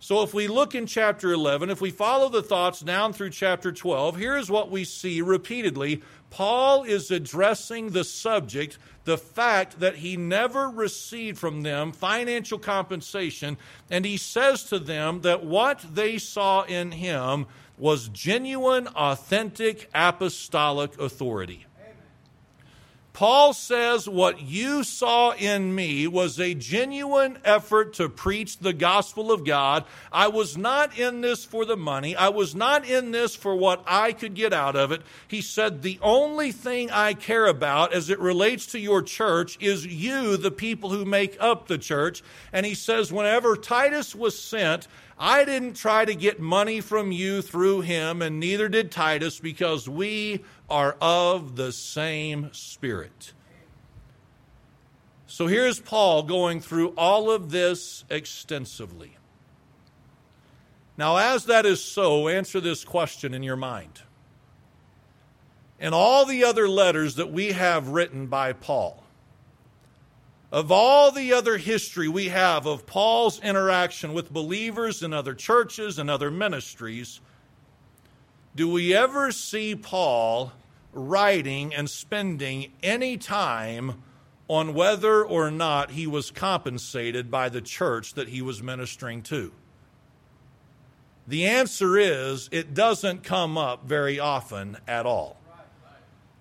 So, 0.03 0.23
if 0.23 0.33
we 0.33 0.49
look 0.49 0.75
in 0.75 0.87
chapter 0.87 1.31
11, 1.31 1.69
if 1.69 1.83
we 1.83 1.91
follow 1.91 2.31
the 2.31 2.43
thoughts 2.43 2.81
down 2.81 3.13
through 3.13 3.31
chapter 3.31 3.71
12, 3.71 4.17
here's 4.17 4.51
what 4.51 4.71
we 4.71 4.85
see 4.85 5.21
repeatedly. 5.21 6.01
Paul 6.31 6.85
is 6.85 7.11
addressing 7.11 7.91
the 7.91 8.05
subject, 8.05 8.79
the 9.05 9.19
fact 9.19 9.81
that 9.81 9.97
he 9.97 10.17
never 10.17 10.69
received 10.69 11.39
from 11.39 11.63
them 11.63 11.93
financial 11.93 12.59
compensation, 12.59 13.59
and 13.91 14.05
he 14.05 14.17
says 14.17 14.65
to 14.65 14.79
them 14.79 15.23
that 15.23 15.45
what 15.45 15.85
they 15.93 16.19
saw 16.19 16.63
in 16.63 16.93
him 16.93 17.47
was 17.77 18.09
genuine, 18.09 18.87
authentic 18.89 19.91
apostolic 19.95 20.99
authority. 21.01 21.67
Paul 23.21 23.53
says, 23.53 24.09
What 24.09 24.41
you 24.41 24.83
saw 24.83 25.33
in 25.33 25.75
me 25.75 26.07
was 26.07 26.41
a 26.41 26.55
genuine 26.55 27.37
effort 27.45 27.93
to 27.97 28.09
preach 28.09 28.61
the 28.61 28.73
gospel 28.73 29.31
of 29.31 29.45
God. 29.45 29.85
I 30.11 30.29
was 30.29 30.57
not 30.57 30.99
in 30.99 31.21
this 31.21 31.45
for 31.45 31.67
the 31.67 31.77
money. 31.77 32.17
I 32.17 32.31
was 32.31 32.55
not 32.55 32.89
in 32.89 33.11
this 33.11 33.37
for 33.37 33.55
what 33.55 33.85
I 33.87 34.15
could 34.15 34.33
get 34.33 34.55
out 34.55 34.75
of 34.75 34.91
it. 34.91 35.03
He 35.29 35.43
said, 35.43 35.83
The 35.83 35.99
only 36.01 36.51
thing 36.51 36.91
I 36.91 37.13
care 37.13 37.45
about 37.45 37.93
as 37.93 38.09
it 38.09 38.19
relates 38.21 38.65
to 38.69 38.79
your 38.79 39.03
church 39.03 39.59
is 39.61 39.85
you, 39.85 40.39
the 40.39 40.51
people 40.51 40.89
who 40.89 41.05
make 41.05 41.37
up 41.41 41.69
the 41.69 41.77
church. 41.77 42.23
And 42.55 42.65
he 42.65 42.75
says, 42.75 43.13
Whenever 43.13 43.55
Titus 43.55 44.15
was 44.15 44.39
sent, 44.39 44.89
I 45.23 45.45
didn't 45.45 45.75
try 45.75 46.07
to 46.07 46.15
get 46.15 46.41
money 46.41 46.81
from 46.81 47.13
you 47.13 47.43
through 47.43 47.83
him, 47.83 48.23
and 48.23 48.41
neither 48.41 48.71
did 48.71 48.91
Titus, 48.91 49.39
because 49.39 49.87
we 49.87 50.43
are 50.71 50.97
of 50.99 51.57
the 51.57 51.73
same 51.73 52.49
Spirit. 52.55 53.35
So 55.27 55.47
here's 55.47 55.79
Paul 55.79 56.23
going 56.23 56.63
through 56.63 56.95
all 56.97 57.31
of 57.31 57.51
this 57.51 58.05
extensively. 58.09 59.19
Now, 60.97 61.19
as 61.19 61.45
that 61.45 61.67
is 61.67 61.85
so, 61.85 62.29
answer 62.29 62.59
this 62.59 62.83
question 62.83 63.35
in 63.35 63.43
your 63.43 63.57
mind. 63.57 64.03
In 65.79 65.93
all 65.93 66.25
the 66.25 66.45
other 66.45 66.67
letters 66.67 67.17
that 67.17 67.31
we 67.31 67.53
have 67.53 67.89
written 67.89 68.27
by 68.27 68.55
Paul, 68.55 69.05
of 70.53 70.73
all 70.73 71.13
the 71.13 71.33
other 71.33 71.59
history 71.59 72.09
we 72.09 72.29
have 72.29 72.67
of 72.67 72.87
Paul's 72.87 73.41
interaction 73.41 74.13
with 74.13 74.33
believers 74.33 75.03
in 75.03 75.13
other 75.13 75.35
churches 75.35 75.99
and 75.99 76.11
other 76.11 76.31
ministries, 76.31 77.21
do 78.57 78.69
we 78.69 78.95
ever 78.95 79.31
see 79.31 79.77
Paul 79.77 80.53
writing 80.93 81.73
and 81.73 81.89
spending 81.89 82.73
any 82.83 83.17
time 83.17 84.03
on 84.49 84.75
whether 84.75 85.25
or 85.25 85.51
not 85.53 85.93
he 85.93 86.09
was 86.09 86.33
compensated 86.33 87.31
by 87.31 87.49
the 87.49 87.61
church 87.61 88.15
that 88.15 88.29
he 88.29 88.43
was 88.43 88.61
ministering 88.61 89.23
to? 89.23 89.53
The 91.29 91.47
answer 91.47 91.97
is 91.97 92.49
it 92.51 92.75
doesn't 92.75 93.23
come 93.23 93.57
up 93.57 93.85
very 93.85 94.19
often 94.19 94.79
at 94.89 95.07
all. 95.07 95.37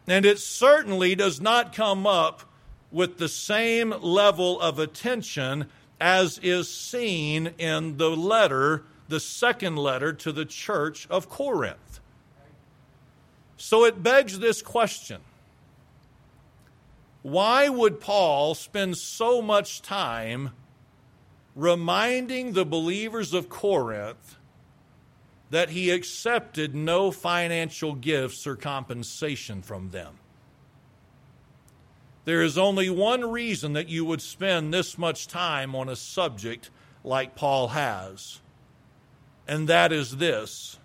And 0.07 0.25
it 0.25 0.39
certainly 0.39 1.13
does 1.13 1.39
not 1.39 1.75
come 1.75 2.07
up 2.07 2.48
with 2.91 3.17
the 3.17 3.29
same 3.29 3.93
level 4.01 4.59
of 4.59 4.79
attention 4.79 5.67
as 5.99 6.39
is 6.39 6.73
seen 6.73 7.47
in 7.57 7.97
the 7.97 8.09
letter, 8.09 8.83
the 9.07 9.19
second 9.19 9.75
letter 9.75 10.13
to 10.13 10.31
the 10.31 10.45
church 10.45 11.07
of 11.09 11.29
Corinth. 11.29 11.99
So 13.57 13.83
it 13.83 14.01
begs 14.01 14.39
this 14.39 14.61
question 14.61 15.21
Why 17.21 17.67
would 17.67 17.99
Paul 17.99 18.55
spend 18.55 18.97
so 18.97 19.41
much 19.41 19.81
time 19.81 20.51
reminding 21.55 22.53
the 22.53 22.65
believers 22.65 23.33
of 23.33 23.49
Corinth 23.49 24.37
that 25.49 25.69
he 25.69 25.89
accepted 25.89 26.73
no 26.73 27.11
financial 27.11 27.93
gifts 27.95 28.47
or 28.47 28.55
compensation 28.55 29.61
from 29.61 29.89
them? 29.89 30.19
There 32.25 32.41
is 32.41 32.57
only 32.57 32.89
one 32.89 33.31
reason 33.31 33.73
that 33.73 33.89
you 33.89 34.05
would 34.05 34.21
spend 34.21 34.73
this 34.73 34.97
much 34.97 35.27
time 35.27 35.75
on 35.75 35.89
a 35.89 35.95
subject 35.95 36.69
like 37.03 37.35
Paul 37.35 37.69
has, 37.69 38.41
and 39.47 39.67
that 39.67 39.91
is 39.91 40.17
this 40.17 40.79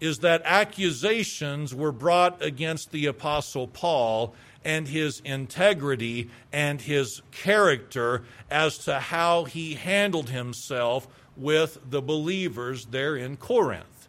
is 0.00 0.20
that 0.20 0.42
accusations 0.44 1.74
were 1.74 1.92
brought 1.92 2.42
against 2.42 2.90
the 2.90 3.06
apostle 3.06 3.68
Paul 3.68 4.34
and 4.64 4.88
his 4.88 5.20
integrity 5.24 6.30
and 6.52 6.80
his 6.80 7.22
character 7.30 8.24
as 8.50 8.78
to 8.78 8.98
how 8.98 9.44
he 9.44 9.74
handled 9.74 10.30
himself 10.30 11.06
with 11.36 11.78
the 11.88 12.02
believers 12.02 12.86
there 12.86 13.16
in 13.16 13.36
Corinth. 13.36 13.99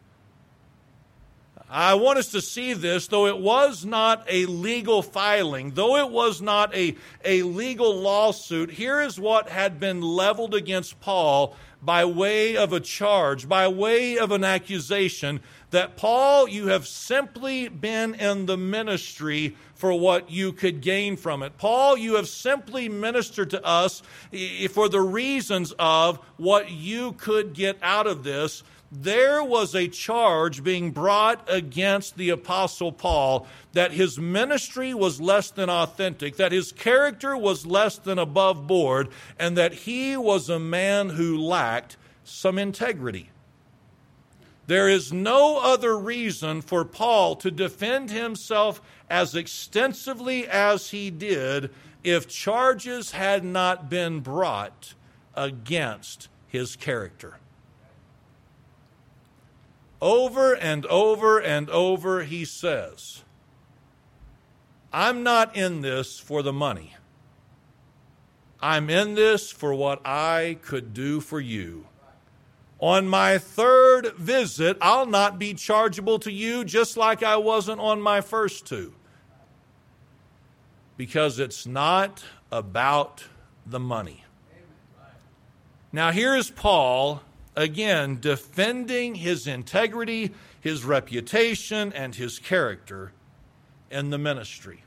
I 1.74 1.94
want 1.94 2.20
us 2.20 2.32
to 2.32 2.42
see 2.42 2.74
this, 2.74 3.08
though 3.08 3.28
it 3.28 3.38
was 3.38 3.86
not 3.86 4.26
a 4.28 4.46
legal 4.46 5.02
filing, 5.02 5.72
though 5.72 5.96
it 5.96 6.10
was 6.10 6.42
not 6.42 6.76
a, 6.76 6.98
a 7.24 7.44
legal 7.44 7.96
lawsuit, 7.96 8.72
here 8.72 9.00
is 9.00 9.18
what 9.18 9.48
had 9.48 9.80
been 9.80 10.02
leveled 10.02 10.54
against 10.54 11.00
Paul 11.00 11.56
by 11.82 12.04
way 12.04 12.58
of 12.58 12.74
a 12.74 12.82
charge, 12.82 13.48
by 13.48 13.70
way 13.70 14.18
of 14.18 14.32
an 14.32 14.44
accusation 14.44 15.40
that 15.70 15.96
Paul, 15.96 16.50
you 16.50 16.68
have 16.68 16.86
simply 16.86 17.70
been 17.70 18.16
in 18.16 18.48
the 18.48 18.58
ministry 18.58 19.56
for 19.74 19.98
what 19.98 20.30
you 20.30 20.52
could 20.52 20.82
gain 20.82 21.16
from 21.16 21.42
it. 21.42 21.58
Paul, 21.58 21.98
you 21.98 22.16
have 22.16 22.28
simply 22.28 22.90
ministered 22.90 23.50
to 23.52 23.66
us 23.66 24.04
eh, 24.34 24.68
for 24.68 24.90
the 24.90 25.00
reasons 25.00 25.74
of 25.80 26.18
what 26.36 26.70
you 26.70 27.14
could 27.14 27.54
get 27.54 27.78
out 27.82 28.08
of 28.08 28.24
this 28.24 28.64
there 28.92 29.42
was 29.42 29.74
a 29.74 29.88
charge 29.88 30.64
being 30.64 30.92
brought 30.92 31.48
against 31.50 32.18
the 32.18 32.30
Apostle 32.30 32.92
Paul 32.92 33.48
that 33.72 33.94
his 33.94 34.20
ministry 34.20 34.94
was 34.94 35.22
less 35.22 35.50
than 35.50 35.70
authentic, 35.70 36.36
that 36.36 36.52
his 36.52 36.74
character 36.74 37.38
was 37.38 37.66
less 37.66 37.98
than 37.98 38.20
above 38.20 38.68
board, 38.68 39.08
and 39.40 39.56
that 39.58 39.74
he 39.74 40.18
was 40.18 40.50
a 40.50 40.60
man 40.60 41.10
who 41.10 41.38
lacked 41.38 41.96
some 42.26 42.60
integrity. 42.60 43.30
There 44.68 44.90
is 44.90 45.14
no 45.14 45.60
other 45.60 45.98
reason 45.98 46.62
for 46.62 46.84
Paul 46.84 47.38
to 47.38 47.50
defend 47.50 48.12
himself 48.12 48.82
as 49.10 49.36
extensively 49.36 50.48
as 50.48 50.90
he 50.90 51.10
did 51.10 51.72
if 52.04 52.28
charges 52.28 53.12
had 53.12 53.44
not 53.44 53.90
been 53.90 54.20
brought 54.20 54.96
against 55.34 56.28
his 56.48 56.76
character. 56.76 57.38
Over 60.02 60.54
and 60.54 60.86
over 60.88 61.40
and 61.40 61.70
over, 61.70 62.24
he 62.24 62.44
says, 62.44 63.24
I'm 64.92 65.24
not 65.24 65.56
in 65.56 65.82
this 65.82 66.20
for 66.20 66.42
the 66.42 66.52
money. 66.52 66.96
I'm 68.62 68.90
in 68.90 69.16
this 69.16 69.52
for 69.52 69.74
what 69.74 70.06
I 70.06 70.58
could 70.62 70.94
do 70.94 71.22
for 71.22 71.40
you. 71.40 71.88
On 72.80 73.08
my 73.08 73.38
third 73.38 74.16
visit, 74.16 74.78
I'll 74.82 75.06
not 75.06 75.38
be 75.38 75.54
chargeable 75.54 76.18
to 76.20 76.32
you 76.32 76.66
just 76.66 76.98
like 76.98 77.22
I 77.22 77.38
wasn't 77.38 77.80
on 77.80 78.02
my 78.02 78.22
first 78.22 78.66
two. 78.66 78.94
Because 80.98 81.38
it's 81.38 81.66
not 81.68 82.24
about 82.52 83.26
the 83.66 83.80
money. 83.80 84.24
Now, 85.92 86.12
here's 86.12 86.50
Paul 86.50 87.22
again, 87.56 88.20
defending 88.20 89.16
his 89.16 89.48
integrity, 89.48 90.32
his 90.60 90.84
reputation, 90.84 91.92
and 91.94 92.16
his 92.16 92.40
character 92.40 93.12
in 93.90 94.10
the 94.10 94.18
ministry. 94.18 94.84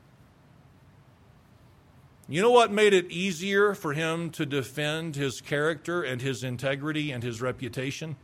You 2.27 2.41
know 2.41 2.51
what 2.51 2.73
made 2.73 2.95
it 2.95 3.11
easier 3.11 3.75
for 3.75 3.93
him 3.93 4.31
to 4.31 4.47
defend 4.47 5.15
his 5.15 5.43
character 5.43 6.03
and 6.03 6.23
his 6.23 6.43
integrity 6.43 7.13
and 7.13 7.23
his 7.23 7.43
reputation? 7.43 8.17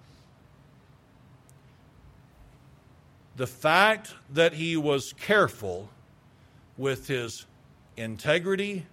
The 3.37 3.47
fact 3.47 4.15
that 4.31 4.55
he 4.55 4.77
was 4.77 5.13
careful 5.13 5.91
with 6.79 7.09
his 7.09 7.47
integrity 7.97 8.87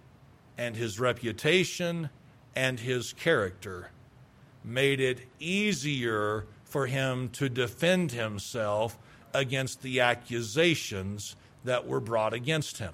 and 0.57 0.75
his 0.75 0.99
reputation 0.99 2.09
and 2.55 2.79
his 2.79 3.13
character 3.13 3.91
made 4.67 4.99
it 4.99 5.21
easier 5.39 6.45
for 6.65 6.87
him 6.87 7.29
to 7.29 7.49
defend 7.49 8.11
himself 8.11 8.97
against 9.33 9.81
the 9.81 10.01
accusations 10.01 11.35
that 11.63 11.87
were 11.87 11.99
brought 11.99 12.33
against 12.33 12.77
him. 12.77 12.93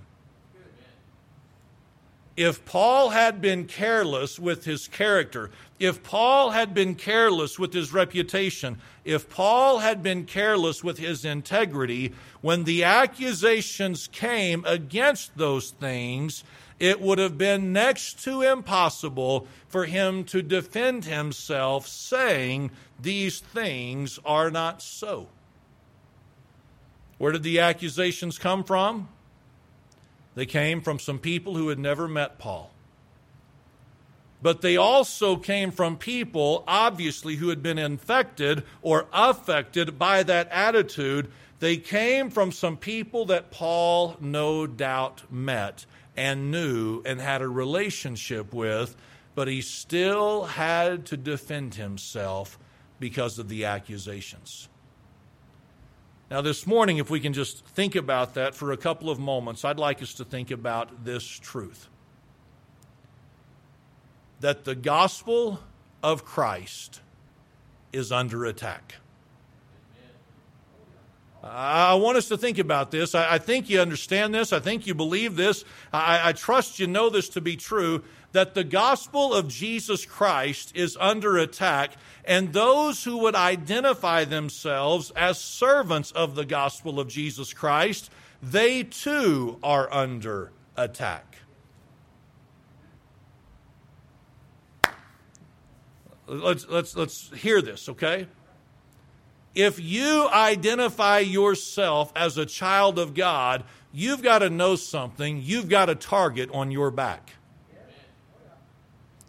If 2.36 2.66
Paul 2.66 3.12
had 3.12 3.42
been 3.42 3.66
careless 3.66 4.40
with 4.40 4.66
his 4.66 4.88
character, 4.88 5.52
if 5.80 6.02
Paul 6.02 6.50
had 6.50 6.74
been 6.74 6.96
careless 6.96 7.60
with 7.60 7.74
his 7.74 7.94
reputation, 7.94 8.82
if 9.06 9.30
Paul 9.30 9.80
had 9.80 10.02
been 10.02 10.26
careless 10.26 10.84
with 10.84 10.98
his 10.98 11.26
integrity, 11.26 12.14
when 12.42 12.64
the 12.64 12.84
accusations 12.86 14.08
came 14.08 14.66
against 14.66 15.38
those 15.38 15.72
things, 15.72 16.44
it 16.84 17.00
would 17.00 17.18
have 17.18 17.38
been 17.38 17.72
next 17.72 18.22
to 18.26 18.42
impossible 18.42 19.48
for 19.70 19.86
him 19.86 20.26
to 20.26 20.42
defend 20.42 21.06
himself, 21.06 21.88
saying, 21.88 22.72
These 23.02 23.40
things 23.40 24.20
are 24.26 24.52
not 24.52 24.82
so. 24.82 25.30
Where 27.18 27.32
did 27.32 27.44
the 27.44 27.62
accusations 27.62 28.38
come 28.38 28.66
from? 28.66 29.08
They 30.36 30.46
came 30.46 30.82
from 30.82 31.00
some 31.00 31.20
people 31.20 31.56
who 31.56 31.70
had 31.70 31.80
never 31.80 32.06
met 32.06 32.38
Paul. 32.38 32.70
But 34.42 34.60
they 34.60 34.76
also 34.76 35.38
came 35.38 35.72
from 35.72 35.96
people, 35.96 36.66
obviously, 36.68 37.38
who 37.38 37.48
had 37.48 37.64
been 37.64 37.78
infected 37.78 38.64
or 38.82 39.06
affected 39.14 39.98
by 39.98 40.24
that 40.24 40.50
attitude. 40.52 41.32
They 41.62 41.78
came 41.78 42.30
from 42.30 42.52
some 42.52 42.76
people 42.76 43.24
that 43.28 43.52
Paul 43.52 44.18
no 44.20 44.68
doubt 44.68 45.24
met 45.32 45.86
and 46.16 46.52
knew 46.52 47.02
and 47.06 47.20
had 47.20 47.42
a 47.42 47.48
relationship 47.48 48.54
with, 48.54 48.96
but 49.36 49.48
he 49.48 49.62
still 49.62 50.44
had 50.44 51.06
to 51.08 51.18
defend 51.18 51.76
himself 51.76 52.60
because 53.00 53.40
of 53.40 53.50
the 53.50 53.66
accusations. 53.66 54.70
Now, 56.30 56.42
this 56.42 56.66
morning, 56.66 56.98
if 56.98 57.10
we 57.10 57.20
can 57.20 57.34
just 57.34 57.66
think 57.66 57.96
about 57.96 58.34
that 58.36 58.56
for 58.56 58.72
a 58.72 58.78
couple 58.78 59.10
of 59.10 59.20
moments, 59.20 59.66
I'd 59.66 59.78
like 59.78 60.02
us 60.02 60.14
to 60.16 60.26
think 60.26 60.52
about 60.52 61.04
this 61.06 61.26
truth 61.26 61.90
that 64.40 64.66
the 64.66 64.76
gospel 64.76 65.62
of 66.02 66.26
Christ 66.26 67.02
is 67.94 68.12
under 68.12 68.46
attack. 68.46 68.96
I 71.44 71.96
want 71.96 72.18
us 72.18 72.30
to 72.30 72.38
think 72.38 72.58
about 72.58 72.90
this. 72.92 73.14
I, 73.14 73.38
think 73.38 73.70
you 73.70 73.82
understand 73.82 74.34
this. 74.34 74.54
I 74.54 74.60
think 74.60 74.88
you 74.88 74.96
believe 74.96 75.36
this. 75.36 75.66
I, 75.92 76.30
I 76.30 76.32
trust 76.32 76.80
you 76.80 76.88
know 76.88 77.10
this 77.10 77.28
to 77.30 77.42
be 77.42 77.58
true 77.58 78.02
that 78.32 78.54
the 78.54 78.64
gospel 78.64 79.34
of 79.34 79.50
Jesus 79.50 80.06
Christ 80.06 80.72
is 80.74 80.98
under 81.00 81.38
attack, 81.38 81.92
and 82.24 82.54
those 82.54 83.04
who 83.04 83.18
would 83.18 83.36
identify 83.36 84.24
themselves 84.24 85.12
as 85.12 85.38
servants 85.38 86.12
of 86.12 86.36
the 86.36 86.46
gospel 86.46 87.00
of 87.00 87.10
Jesus 87.10 87.54
Christ, 87.54 88.10
they 88.42 88.84
too 88.84 89.60
are 89.62 89.92
under 89.94 90.52
attack. 90.78 91.40
Let's, 96.26 96.66
let's, 96.70 96.96
let's 96.96 97.32
hear 97.34 97.62
this, 97.62 97.90
okay? 97.90 98.28
If 99.56 99.80
you 99.80 100.28
identify 100.30 101.20
yourself 101.20 102.12
as 102.16 102.38
a 102.38 102.46
child 102.46 102.98
of 102.98 103.14
God, 103.14 103.64
you've 103.92 104.24
got 104.24 104.40
to 104.40 104.50
know 104.50 104.76
something. 104.76 105.42
You've 105.42 105.70
got 105.70 105.90
a 105.90 105.96
target 105.96 106.50
on 106.52 106.72
your 106.72 106.90
back. 106.90 107.34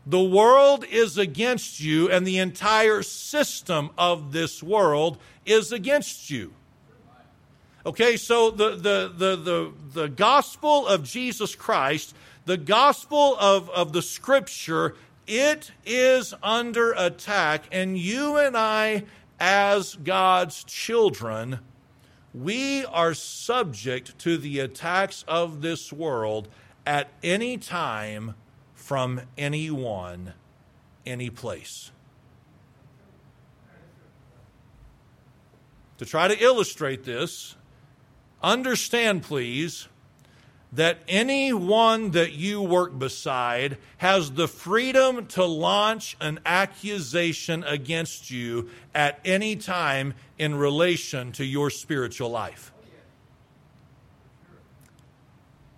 The 0.06 0.22
world 0.22 0.84
is 0.84 1.16
against 1.16 1.80
you, 1.80 2.10
and 2.10 2.26
the 2.26 2.38
entire 2.38 3.02
system 3.02 3.90
of 3.96 4.32
this 4.32 4.62
world 4.62 5.18
is 5.46 5.72
against 5.72 6.30
you. 6.30 6.52
Okay, 7.86 8.16
so 8.16 8.50
the, 8.50 8.70
the, 8.70 9.12
the, 9.14 9.36
the, 9.36 9.72
the 9.92 10.08
gospel 10.08 10.86
of 10.86 11.04
Jesus 11.04 11.54
Christ, 11.54 12.14
the 12.46 12.56
gospel 12.56 13.36
of, 13.38 13.68
of 13.70 13.92
the 13.92 14.02
scripture, 14.02 14.94
it 15.26 15.70
is 15.86 16.34
under 16.42 16.92
attack, 16.92 17.64
and 17.72 17.96
you 17.96 18.36
and 18.36 18.56
I, 18.56 19.04
as 19.46 19.94
God's 19.96 20.64
children, 20.64 21.58
we 22.32 22.82
are 22.86 23.12
subject 23.12 24.18
to 24.20 24.38
the 24.38 24.58
attacks 24.60 25.22
of 25.28 25.60
this 25.60 25.92
world 25.92 26.48
at 26.86 27.10
any 27.22 27.58
time 27.58 28.36
from 28.72 29.20
anyone, 29.36 30.32
any 31.04 31.28
place. 31.28 31.90
To 35.98 36.06
try 36.06 36.26
to 36.26 36.42
illustrate 36.42 37.04
this, 37.04 37.54
understand, 38.42 39.24
please, 39.24 39.88
that 40.74 40.98
anyone 41.06 42.10
that 42.10 42.32
you 42.32 42.60
work 42.60 42.98
beside 42.98 43.78
has 43.98 44.32
the 44.32 44.48
freedom 44.48 45.26
to 45.26 45.44
launch 45.44 46.16
an 46.20 46.40
accusation 46.44 47.62
against 47.64 48.30
you 48.30 48.68
at 48.94 49.20
any 49.24 49.54
time 49.54 50.14
in 50.38 50.54
relation 50.54 51.30
to 51.32 51.44
your 51.44 51.70
spiritual 51.70 52.28
life. 52.28 52.73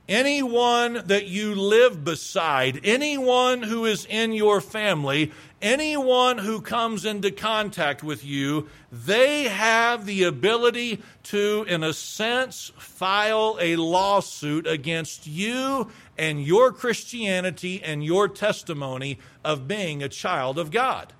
Anyone 0.09 1.03
that 1.07 1.27
you 1.27 1.55
live 1.55 2.05
beside, 2.05 2.81
anyone 2.85 3.63
who 3.63 3.85
is 3.85 4.07
in 4.07 4.33
your 4.33 4.61
family, 4.61 5.33
anyone 5.61 6.39
who 6.39 6.61
comes 6.61 7.05
into 7.05 7.31
contact 7.31 8.03
with 8.03 8.25
you, 8.25 8.69
they 8.93 9.45
have 9.45 10.07
the 10.07 10.23
ability 10.23 11.03
to, 11.25 11.65
in 11.69 11.83
a 11.83 11.93
sense, 11.93 12.73
file 12.79 13.59
a 13.61 13.77
lawsuit 13.77 14.67
against 14.67 15.27
you 15.27 15.91
and 16.17 16.43
your 16.43 16.73
Christianity 16.73 17.83
and 17.83 18.05
your 18.05 18.29
testimony 18.29 19.19
of 19.45 19.69
being 19.69 20.03
a 20.03 20.09
child 20.09 20.59
of 20.59 20.71
God. 20.71 21.13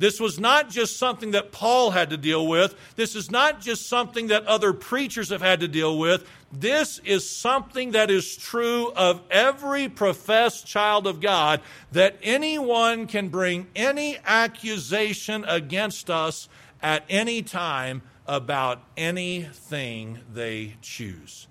This 0.00 0.18
was 0.18 0.40
not 0.40 0.70
just 0.70 0.96
something 0.96 1.32
that 1.32 1.52
Paul 1.52 1.90
had 1.90 2.08
to 2.08 2.16
deal 2.16 2.46
with. 2.46 2.74
This 2.96 3.14
is 3.14 3.30
not 3.30 3.60
just 3.60 3.86
something 3.86 4.28
that 4.28 4.46
other 4.46 4.72
preachers 4.72 5.28
have 5.28 5.42
had 5.42 5.60
to 5.60 5.68
deal 5.68 5.98
with. 5.98 6.26
This 6.50 7.00
is 7.00 7.28
something 7.28 7.90
that 7.90 8.10
is 8.10 8.34
true 8.34 8.92
of 8.96 9.20
every 9.30 9.90
professed 9.90 10.66
child 10.66 11.06
of 11.06 11.20
God 11.20 11.60
that 11.92 12.16
anyone 12.22 13.08
can 13.08 13.28
bring 13.28 13.66
any 13.76 14.16
accusation 14.24 15.44
against 15.46 16.08
us 16.08 16.48
at 16.82 17.04
any 17.10 17.42
time 17.42 18.00
about 18.26 18.82
anything 18.96 20.20
they 20.32 20.76
choose. 20.80 21.46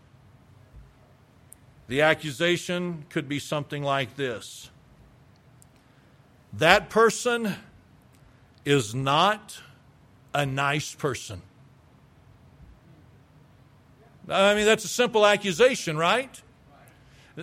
The 1.88 2.02
accusation 2.02 3.06
could 3.12 3.30
be 3.30 3.38
something 3.38 3.84
like 3.84 4.16
this 4.16 4.72
That 6.52 6.90
person 6.90 7.56
is 8.66 8.94
not 8.94 9.60
a 10.34 10.46
nice 10.46 10.94
person. 10.96 11.42
I 14.28 14.54
mean, 14.54 14.66
that's 14.66 14.86
a 14.86 14.90
simple 14.90 15.26
accusation, 15.26 15.98
right? 15.98 16.42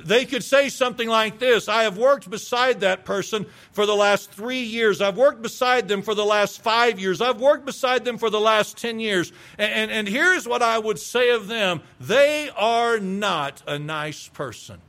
They 0.04 0.26
could 0.26 0.44
say 0.44 0.68
something 0.68 1.08
like 1.08 1.38
this 1.38 1.68
I 1.68 1.84
have 1.84 1.96
worked 1.96 2.28
beside 2.28 2.80
that 2.80 3.04
person 3.04 3.46
for 3.72 3.86
the 3.86 3.94
last 3.94 4.30
three 4.30 4.62
years. 4.62 5.00
I've 5.00 5.16
worked 5.16 5.42
beside 5.42 5.88
them 5.88 6.02
for 6.02 6.14
the 6.14 6.24
last 6.24 6.60
five 6.60 7.00
years. 7.00 7.20
I've 7.20 7.40
worked 7.40 7.64
beside 7.64 8.04
them 8.04 8.18
for 8.18 8.28
the 8.28 8.40
last 8.40 8.76
10 8.76 9.00
years. 9.00 9.32
And, 9.58 9.72
and, 9.72 9.90
and 9.90 10.08
here's 10.08 10.46
what 10.46 10.62
I 10.62 10.78
would 10.78 10.98
say 10.98 11.30
of 11.30 11.48
them 11.48 11.82
they 11.98 12.50
are 12.56 12.98
not 12.98 13.62
a 13.66 13.78
nice 13.78 14.28
person. 14.28 14.80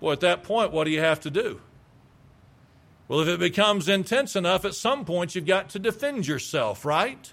Well, 0.00 0.12
at 0.12 0.20
that 0.20 0.44
point, 0.44 0.72
what 0.72 0.84
do 0.84 0.90
you 0.90 1.00
have 1.00 1.20
to 1.20 1.30
do? 1.30 1.60
Well, 3.08 3.20
if 3.20 3.28
it 3.28 3.40
becomes 3.40 3.88
intense 3.88 4.36
enough, 4.36 4.64
at 4.64 4.74
some 4.74 5.04
point 5.04 5.34
you've 5.34 5.46
got 5.46 5.70
to 5.70 5.78
defend 5.78 6.28
yourself, 6.28 6.84
right? 6.84 7.32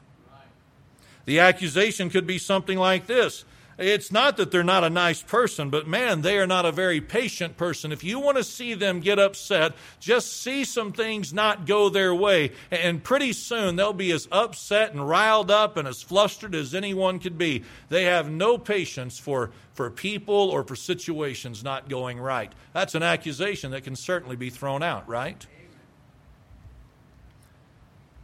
The 1.25 1.39
accusation 1.39 2.09
could 2.09 2.25
be 2.25 2.37
something 2.37 2.77
like 2.77 3.07
this 3.07 3.45
it's 3.77 4.11
not 4.11 4.37
that 4.37 4.51
they're 4.51 4.63
not 4.63 4.85
a 4.85 4.89
nice 4.89 5.21
person, 5.21 5.69
but 5.69 5.85
man, 5.85 6.21
they 6.21 6.37
are 6.37 6.47
not 6.47 6.65
a 6.65 6.71
very 6.71 7.01
patient 7.01 7.57
person. 7.57 7.91
If 7.91 8.05
you 8.05 8.19
want 8.19 8.37
to 8.37 8.43
see 8.43 8.73
them 8.73 9.01
get 9.01 9.19
upset, 9.19 9.73
just 9.99 10.41
see 10.41 10.63
some 10.63 10.93
things 10.93 11.33
not 11.33 11.65
go 11.65 11.89
their 11.89 12.15
way. 12.15 12.53
And 12.71 13.03
pretty 13.03 13.33
soon 13.33 13.75
they'll 13.75 13.91
be 13.91 14.11
as 14.11 14.29
upset 14.31 14.93
and 14.93 15.07
riled 15.07 15.51
up 15.51 15.75
and 15.75 15.87
as 15.87 16.01
flustered 16.01 16.55
as 16.55 16.73
anyone 16.73 17.19
could 17.19 17.37
be. 17.37 17.63
They 17.89 18.05
have 18.05 18.29
no 18.29 18.57
patience 18.57 19.19
for, 19.19 19.51
for 19.73 19.89
people 19.89 20.35
or 20.35 20.63
for 20.63 20.77
situations 20.77 21.63
not 21.63 21.89
going 21.89 22.17
right. 22.17 22.53
That's 22.71 22.95
an 22.95 23.03
accusation 23.03 23.71
that 23.71 23.83
can 23.83 23.97
certainly 23.97 24.37
be 24.37 24.49
thrown 24.49 24.83
out, 24.83 25.07
right? 25.09 25.45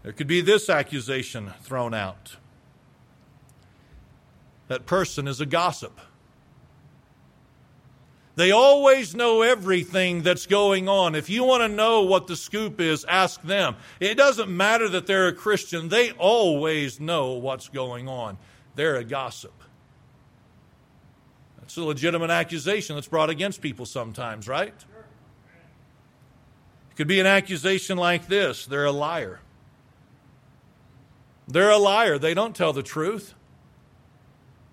There 0.04 0.14
could 0.14 0.28
be 0.28 0.42
this 0.42 0.70
accusation 0.70 1.54
thrown 1.62 1.94
out 1.94 2.38
that 4.72 4.86
person 4.86 5.28
is 5.28 5.42
a 5.42 5.46
gossip. 5.46 6.00
They 8.38 8.52
always 8.52 9.14
know 9.14 9.42
everything 9.42 10.22
that's 10.22 10.46
going 10.46 10.88
on. 10.88 11.14
If 11.14 11.30
you 11.30 11.44
want 11.44 11.62
to 11.64 11.68
know 11.68 12.04
what 12.04 12.28
the 12.28 12.38
scoop 12.38 12.80
is, 12.80 13.04
ask 13.04 13.42
them. 13.42 13.76
It 14.00 14.16
doesn't 14.16 14.50
matter 14.50 14.88
that 14.88 15.08
they're 15.08 15.28
a 15.28 15.34
Christian, 15.34 15.90
they 15.90 16.12
always 16.12 17.02
know 17.02 17.34
what's 17.34 17.68
going 17.68 18.08
on. 18.08 18.38
They're 18.76 18.96
a 18.96 19.04
gossip. 19.04 19.52
That's 21.60 21.76
a 21.76 21.84
legitimate 21.84 22.30
accusation 22.30 22.96
that's 22.96 23.10
brought 23.10 23.30
against 23.30 23.62
people 23.62 23.86
sometimes, 23.86 24.48
right? 24.48 24.74
It 26.92 26.96
could 26.96 27.10
be 27.10 27.20
an 27.20 27.28
accusation 27.28 27.98
like 27.98 28.28
this 28.28 28.66
they're 28.66 28.86
a 28.86 28.92
liar. 28.94 29.42
They're 31.52 31.70
a 31.70 31.78
liar. 31.78 32.18
They 32.18 32.34
don't 32.34 32.56
tell 32.56 32.74
the 32.74 32.84
truth. 32.84 33.34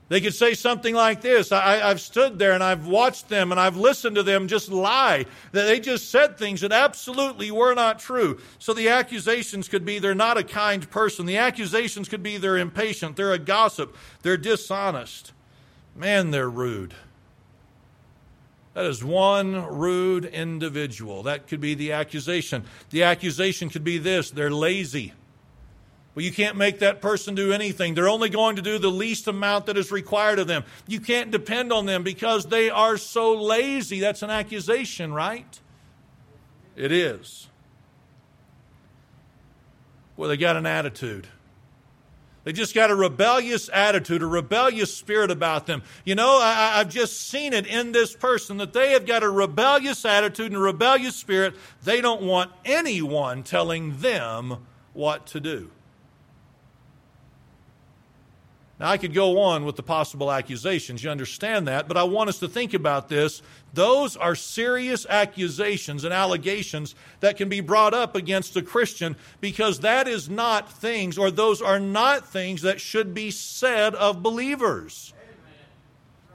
They 0.08 0.22
could 0.22 0.34
say 0.34 0.54
something 0.54 0.94
like 0.94 1.20
this 1.20 1.52
I, 1.52 1.88
have 1.88 2.00
stood 2.00 2.38
there 2.38 2.52
and 2.52 2.64
I've 2.64 2.86
watched 2.86 3.28
them 3.28 3.50
and 3.52 3.60
I've 3.60 3.76
listened 3.76 4.16
to 4.16 4.22
them 4.22 4.48
just 4.48 4.70
lie. 4.70 5.26
That 5.52 5.66
they 5.66 5.80
just 5.80 6.10
said 6.10 6.38
things 6.38 6.62
that 6.62 6.72
absolutely 6.72 7.50
were 7.50 7.74
not 7.74 7.98
true. 7.98 8.40
So 8.58 8.72
the 8.72 8.88
accusations 8.88 9.68
could 9.68 9.84
be 9.84 9.98
they're 9.98 10.14
not 10.14 10.38
a 10.38 10.44
kind 10.44 10.88
person. 10.90 11.26
The 11.26 11.36
accusations 11.36 12.08
could 12.08 12.22
be 12.22 12.38
they're 12.38 12.56
impatient, 12.56 13.16
they're 13.16 13.32
a 13.32 13.38
gossip, 13.38 13.94
they're 14.22 14.38
dishonest. 14.38 15.32
Man, 15.94 16.30
they're 16.30 16.48
rude. 16.48 16.94
That 18.72 18.86
is 18.86 19.04
one 19.04 19.66
rude 19.66 20.24
individual. 20.24 21.24
That 21.24 21.48
could 21.48 21.60
be 21.60 21.74
the 21.74 21.92
accusation. 21.92 22.64
The 22.90 23.02
accusation 23.02 23.68
could 23.68 23.84
be 23.84 23.98
this 23.98 24.30
they're 24.30 24.50
lazy. 24.50 25.12
Well, 26.18 26.24
you 26.24 26.32
can't 26.32 26.56
make 26.56 26.80
that 26.80 27.00
person 27.00 27.36
do 27.36 27.52
anything. 27.52 27.94
They're 27.94 28.08
only 28.08 28.28
going 28.28 28.56
to 28.56 28.62
do 28.62 28.76
the 28.80 28.90
least 28.90 29.28
amount 29.28 29.66
that 29.66 29.76
is 29.76 29.92
required 29.92 30.40
of 30.40 30.48
them. 30.48 30.64
You 30.88 30.98
can't 30.98 31.30
depend 31.30 31.72
on 31.72 31.86
them 31.86 32.02
because 32.02 32.46
they 32.46 32.70
are 32.70 32.96
so 32.96 33.40
lazy. 33.40 34.00
That's 34.00 34.24
an 34.24 34.30
accusation, 34.30 35.14
right? 35.14 35.60
It 36.74 36.90
is. 36.90 37.46
Well, 40.16 40.28
they 40.28 40.36
got 40.36 40.56
an 40.56 40.66
attitude. 40.66 41.28
They 42.42 42.52
just 42.52 42.74
got 42.74 42.90
a 42.90 42.96
rebellious 42.96 43.70
attitude, 43.72 44.20
a 44.20 44.26
rebellious 44.26 44.92
spirit 44.92 45.30
about 45.30 45.66
them. 45.66 45.84
You 46.04 46.16
know, 46.16 46.40
I, 46.42 46.78
have 46.78 46.88
just 46.88 47.28
seen 47.28 47.52
it 47.52 47.64
in 47.64 47.92
this 47.92 48.16
person 48.16 48.56
that 48.56 48.72
they 48.72 48.90
have 48.90 49.06
got 49.06 49.22
a 49.22 49.30
rebellious 49.30 50.04
attitude 50.04 50.46
and 50.46 50.56
a 50.56 50.58
rebellious 50.58 51.14
spirit. 51.14 51.54
They 51.84 52.00
don't 52.00 52.22
want 52.22 52.50
anyone 52.64 53.44
telling 53.44 54.00
them 54.00 54.66
what 54.94 55.24
to 55.26 55.38
do. 55.38 55.70
Now, 58.78 58.90
I 58.90 58.96
could 58.96 59.12
go 59.12 59.40
on 59.40 59.64
with 59.64 59.74
the 59.74 59.82
possible 59.82 60.30
accusations. 60.30 61.02
You 61.02 61.10
understand 61.10 61.66
that. 61.66 61.88
But 61.88 61.96
I 61.96 62.04
want 62.04 62.28
us 62.28 62.38
to 62.38 62.48
think 62.48 62.74
about 62.74 63.08
this. 63.08 63.42
Those 63.74 64.16
are 64.16 64.36
serious 64.36 65.04
accusations 65.08 66.04
and 66.04 66.14
allegations 66.14 66.94
that 67.20 67.36
can 67.36 67.48
be 67.48 67.60
brought 67.60 67.92
up 67.92 68.14
against 68.14 68.56
a 68.56 68.62
Christian 68.62 69.16
because 69.40 69.80
that 69.80 70.06
is 70.06 70.28
not 70.28 70.72
things, 70.72 71.18
or 71.18 71.30
those 71.30 71.60
are 71.60 71.80
not 71.80 72.28
things 72.28 72.62
that 72.62 72.80
should 72.80 73.14
be 73.14 73.32
said 73.32 73.96
of 73.96 74.22
believers. 74.22 75.12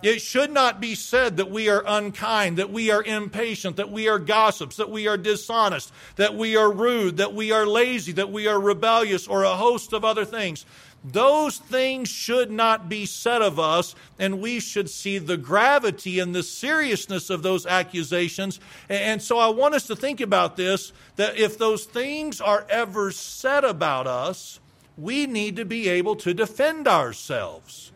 It 0.03 0.21
should 0.21 0.51
not 0.51 0.81
be 0.81 0.95
said 0.95 1.37
that 1.37 1.49
we 1.49 1.69
are 1.69 1.81
unkind, 1.87 2.57
that 2.57 2.69
we 2.69 2.91
are 2.91 3.01
impatient, 3.01 3.77
that 3.77 3.89
we 3.89 4.09
are 4.09 4.19
gossips, 4.19 4.75
that 4.75 4.89
we 4.89 5.07
are 5.07 5.15
dishonest, 5.15 5.93
that 6.17 6.35
we 6.35 6.57
are 6.57 6.69
rude, 6.69 7.17
that 7.17 7.33
we 7.33 7.53
are 7.53 7.65
lazy, 7.65 8.11
that 8.11 8.29
we 8.29 8.45
are 8.47 8.59
rebellious, 8.59 9.29
or 9.29 9.43
a 9.43 9.55
host 9.55 9.93
of 9.93 10.03
other 10.03 10.25
things. 10.25 10.65
Those 11.03 11.57
things 11.57 12.09
should 12.09 12.49
not 12.49 12.87
be 12.87 13.05
said 13.05 13.41
of 13.41 13.59
us, 13.59 13.93
and 14.17 14.41
we 14.41 14.59
should 14.59 14.89
see 14.89 15.17
the 15.17 15.37
gravity 15.37 16.19
and 16.19 16.33
the 16.33 16.43
seriousness 16.43 17.29
of 17.29 17.43
those 17.43 17.65
accusations. 17.65 18.59
And 18.89 19.21
so 19.21 19.37
I 19.37 19.47
want 19.47 19.75
us 19.75 19.87
to 19.87 19.95
think 19.95 20.21
about 20.21 20.57
this 20.57 20.93
that 21.15 21.37
if 21.37 21.57
those 21.57 21.85
things 21.85 22.41
are 22.41 22.65
ever 22.69 23.11
said 23.11 23.63
about 23.63 24.07
us, 24.07 24.59
we 24.97 25.25
need 25.25 25.55
to 25.55 25.65
be 25.65 25.89
able 25.89 26.15
to 26.17 26.33
defend 26.33 26.87
ourselves. 26.87 27.92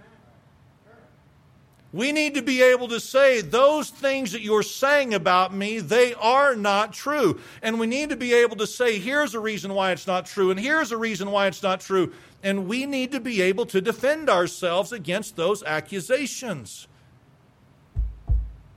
We 1.93 2.11
need 2.11 2.33
to 2.35 2.41
be 2.41 2.61
able 2.61 2.89
to 2.89 2.99
say, 2.99 3.39
those 3.41 3.89
things 3.89 4.33
that 4.33 4.41
you're 4.41 4.63
saying 4.63 5.13
about 5.13 5.53
me, 5.53 5.79
they 5.79 6.13
are 6.15 6.53
not 6.55 6.91
true. 6.91 7.39
And 7.61 7.79
we 7.79 7.87
need 7.87 8.09
to 8.09 8.17
be 8.17 8.33
able 8.33 8.57
to 8.57 8.67
say, 8.67 8.99
here's 8.99 9.33
a 9.33 9.39
reason 9.39 9.73
why 9.73 9.91
it's 9.91 10.05
not 10.05 10.25
true, 10.25 10.51
and 10.51 10.59
here's 10.59 10.91
a 10.91 10.97
reason 10.97 11.31
why 11.31 11.47
it's 11.47 11.63
not 11.63 11.79
true. 11.79 12.11
And 12.43 12.67
we 12.67 12.85
need 12.85 13.13
to 13.13 13.21
be 13.21 13.41
able 13.41 13.65
to 13.67 13.79
defend 13.79 14.29
ourselves 14.29 14.91
against 14.91 15.37
those 15.37 15.63
accusations. 15.63 16.87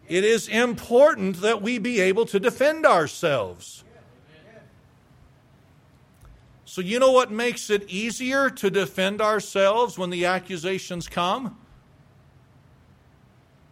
It 0.09 0.25
is 0.25 0.49
important 0.49 1.40
that 1.40 1.61
we 1.62 1.79
be 1.79 2.01
able 2.01 2.27
to 2.27 2.40
defend 2.40 2.87
ourselves. 2.87 3.85
So, 6.64 6.81
you 6.81 7.01
know 7.01 7.11
what 7.11 7.33
makes 7.33 7.70
it 7.70 7.90
easier 7.90 8.49
to 8.51 8.70
defend 8.70 9.20
ourselves 9.20 9.99
when 9.99 10.11
the 10.11 10.27
accusations 10.27 11.09
come? 11.09 11.57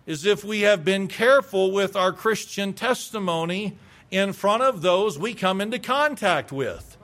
Is 0.08 0.24
if 0.24 0.42
we 0.42 0.62
have 0.62 0.86
been 0.86 1.06
careful 1.06 1.70
with 1.70 1.94
our 1.94 2.12
Christian 2.14 2.72
testimony 2.72 3.76
in 4.10 4.32
front 4.32 4.62
of 4.62 4.80
those 4.80 5.18
we 5.18 5.34
come 5.34 5.60
into 5.60 5.78
contact 5.78 6.50
with. 6.50 6.96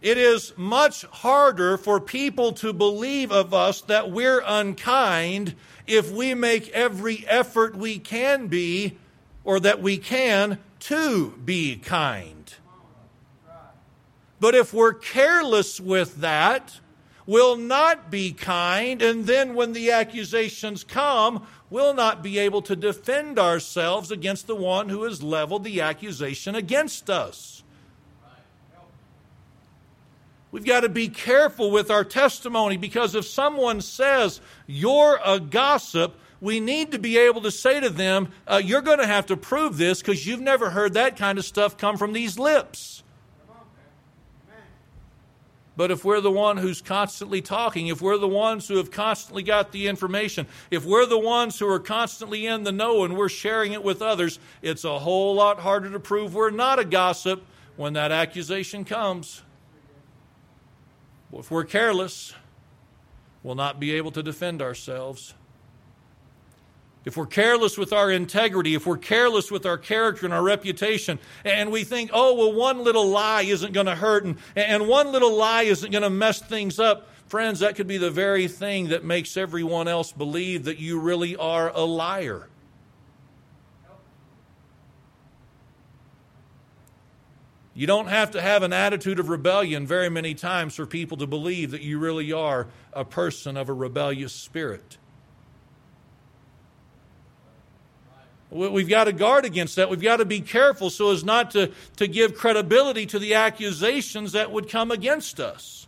It 0.00 0.16
is 0.16 0.52
much 0.56 1.04
harder 1.06 1.76
for 1.76 1.98
people 1.98 2.52
to 2.52 2.72
believe 2.72 3.32
of 3.32 3.52
us 3.52 3.80
that 3.82 4.12
we're 4.12 4.44
unkind 4.46 5.56
if 5.88 6.08
we 6.12 6.34
make 6.34 6.68
every 6.68 7.26
effort 7.26 7.74
we 7.74 7.98
can 7.98 8.46
be 8.46 8.96
or 9.42 9.58
that 9.58 9.82
we 9.82 9.98
can 9.98 10.60
to 10.78 11.30
be 11.44 11.74
kind. 11.78 12.54
But 14.38 14.54
if 14.54 14.72
we're 14.72 14.94
careless 14.94 15.80
with 15.80 16.18
that, 16.18 16.78
we'll 17.28 17.58
not 17.58 18.10
be 18.10 18.32
kind, 18.32 19.02
and 19.02 19.26
then 19.26 19.54
when 19.54 19.74
the 19.74 19.90
accusations 19.92 20.82
come, 20.82 21.46
we'll 21.68 21.92
not 21.92 22.22
be 22.22 22.38
able 22.38 22.62
to 22.62 22.74
defend 22.74 23.38
ourselves 23.38 24.10
against 24.10 24.46
the 24.46 24.56
one 24.56 24.88
who 24.88 25.02
has 25.02 25.22
leveled 25.22 25.62
the 25.62 25.82
accusation 25.82 26.54
against 26.54 27.10
us. 27.10 27.62
We've 30.50 30.64
got 30.64 30.80
to 30.80 30.88
be 30.88 31.10
careful 31.10 31.70
with 31.70 31.90
our 31.90 32.02
testimony 32.02 32.78
because 32.78 33.14
if 33.14 33.26
someone 33.26 33.82
says, 33.82 34.40
You're 34.66 35.20
a 35.22 35.38
gossip, 35.38 36.14
we 36.40 36.58
need 36.60 36.92
to 36.92 36.98
be 36.98 37.18
able 37.18 37.42
to 37.42 37.50
say 37.50 37.78
to 37.78 37.90
them, 37.90 38.32
uh, 38.46 38.62
You're 38.64 38.80
going 38.80 39.00
to 39.00 39.06
have 39.06 39.26
to 39.26 39.36
prove 39.36 39.76
this 39.76 40.00
because 40.00 40.26
you've 40.26 40.40
never 40.40 40.70
heard 40.70 40.94
that 40.94 41.18
kind 41.18 41.38
of 41.38 41.44
stuff 41.44 41.76
come 41.76 41.98
from 41.98 42.14
these 42.14 42.38
lips. 42.38 43.02
But 45.78 45.92
if 45.92 46.04
we're 46.04 46.20
the 46.20 46.28
one 46.28 46.56
who's 46.56 46.82
constantly 46.82 47.40
talking, 47.40 47.86
if 47.86 48.02
we're 48.02 48.18
the 48.18 48.26
ones 48.26 48.66
who 48.66 48.78
have 48.78 48.90
constantly 48.90 49.44
got 49.44 49.70
the 49.70 49.86
information, 49.86 50.48
if 50.72 50.84
we're 50.84 51.06
the 51.06 51.20
ones 51.20 51.56
who 51.56 51.68
are 51.68 51.78
constantly 51.78 52.46
in 52.46 52.64
the 52.64 52.72
know 52.72 53.04
and 53.04 53.16
we're 53.16 53.28
sharing 53.28 53.74
it 53.74 53.84
with 53.84 54.02
others, 54.02 54.40
it's 54.60 54.82
a 54.82 54.98
whole 54.98 55.36
lot 55.36 55.60
harder 55.60 55.88
to 55.90 56.00
prove 56.00 56.34
we're 56.34 56.50
not 56.50 56.80
a 56.80 56.84
gossip 56.84 57.44
when 57.76 57.92
that 57.92 58.10
accusation 58.10 58.84
comes. 58.84 59.42
If 61.32 61.48
we're 61.48 61.62
careless, 61.62 62.34
we'll 63.44 63.54
not 63.54 63.78
be 63.78 63.92
able 63.92 64.10
to 64.10 64.22
defend 64.22 64.60
ourselves. 64.60 65.32
If 67.08 67.16
we're 67.16 67.24
careless 67.24 67.78
with 67.78 67.94
our 67.94 68.10
integrity, 68.10 68.74
if 68.74 68.84
we're 68.84 68.98
careless 68.98 69.50
with 69.50 69.64
our 69.64 69.78
character 69.78 70.26
and 70.26 70.34
our 70.34 70.42
reputation, 70.42 71.18
and 71.42 71.72
we 71.72 71.82
think, 71.82 72.10
oh, 72.12 72.34
well, 72.34 72.52
one 72.52 72.84
little 72.84 73.06
lie 73.06 73.40
isn't 73.40 73.72
going 73.72 73.86
to 73.86 73.94
hurt, 73.94 74.26
and, 74.26 74.36
and 74.54 74.86
one 74.86 75.10
little 75.10 75.34
lie 75.34 75.62
isn't 75.62 75.90
going 75.90 76.02
to 76.02 76.10
mess 76.10 76.42
things 76.42 76.78
up, 76.78 77.08
friends, 77.26 77.60
that 77.60 77.76
could 77.76 77.86
be 77.86 77.96
the 77.96 78.10
very 78.10 78.46
thing 78.46 78.88
that 78.88 79.04
makes 79.04 79.38
everyone 79.38 79.88
else 79.88 80.12
believe 80.12 80.64
that 80.64 80.80
you 80.80 81.00
really 81.00 81.34
are 81.34 81.70
a 81.74 81.80
liar. 81.80 82.46
You 87.72 87.86
don't 87.86 88.08
have 88.08 88.32
to 88.32 88.42
have 88.42 88.62
an 88.62 88.74
attitude 88.74 89.18
of 89.18 89.30
rebellion 89.30 89.86
very 89.86 90.10
many 90.10 90.34
times 90.34 90.74
for 90.74 90.84
people 90.84 91.16
to 91.16 91.26
believe 91.26 91.70
that 91.70 91.80
you 91.80 91.98
really 91.98 92.34
are 92.34 92.66
a 92.92 93.06
person 93.06 93.56
of 93.56 93.70
a 93.70 93.72
rebellious 93.72 94.34
spirit. 94.34 94.98
We've 98.50 98.88
got 98.88 99.04
to 99.04 99.12
guard 99.12 99.44
against 99.44 99.76
that. 99.76 99.90
We've 99.90 100.00
got 100.00 100.16
to 100.18 100.24
be 100.24 100.40
careful 100.40 100.88
so 100.88 101.10
as 101.10 101.22
not 101.22 101.50
to, 101.50 101.70
to 101.96 102.06
give 102.06 102.34
credibility 102.34 103.04
to 103.06 103.18
the 103.18 103.34
accusations 103.34 104.32
that 104.32 104.50
would 104.50 104.70
come 104.70 104.90
against 104.90 105.38
us. 105.38 105.86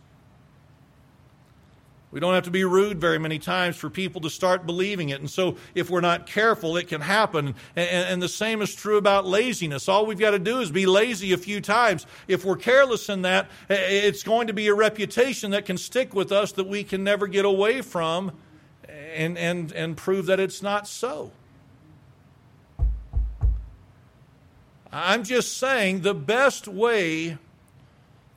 We 2.11 2.19
don't 2.19 2.33
have 2.33 2.43
to 2.43 2.51
be 2.51 2.65
rude 2.65 2.99
very 2.99 3.17
many 3.17 3.39
times 3.39 3.77
for 3.77 3.89
people 3.89 4.21
to 4.21 4.29
start 4.29 4.65
believing 4.65 5.09
it. 5.09 5.21
And 5.21 5.29
so, 5.29 5.55
if 5.73 5.89
we're 5.89 6.01
not 6.01 6.27
careful, 6.27 6.75
it 6.75 6.89
can 6.89 6.99
happen. 6.99 7.55
And, 7.75 7.89
and, 7.89 8.21
the 8.21 8.27
same 8.27 8.61
is 8.61 8.75
true 8.75 8.97
about 8.97 9.25
laziness. 9.25 9.87
All 9.87 10.05
we've 10.05 10.19
got 10.19 10.31
to 10.31 10.39
do 10.39 10.59
is 10.59 10.69
be 10.71 10.85
lazy 10.85 11.31
a 11.31 11.37
few 11.37 11.61
times. 11.61 12.05
If 12.27 12.43
we're 12.43 12.57
careless 12.57 13.07
in 13.07 13.21
that, 13.21 13.49
it's 13.69 14.23
going 14.23 14.47
to 14.47 14.53
be 14.53 14.67
a 14.67 14.73
reputation 14.73 15.51
that 15.51 15.65
can 15.65 15.77
stick 15.77 16.13
with 16.13 16.33
us 16.33 16.51
that 16.53 16.67
we 16.67 16.83
can 16.83 17.05
never 17.05 17.27
get 17.27 17.45
away 17.45 17.81
from 17.81 18.33
and, 18.89 19.37
and, 19.37 19.71
and 19.71 19.95
prove 19.95 20.25
that 20.25 20.41
it's 20.41 20.61
not 20.61 20.89
so. 20.89 21.31
I'm 24.91 25.23
just 25.23 25.57
saying 25.57 26.01
the 26.01 26.13
best 26.13 26.67
way 26.67 27.37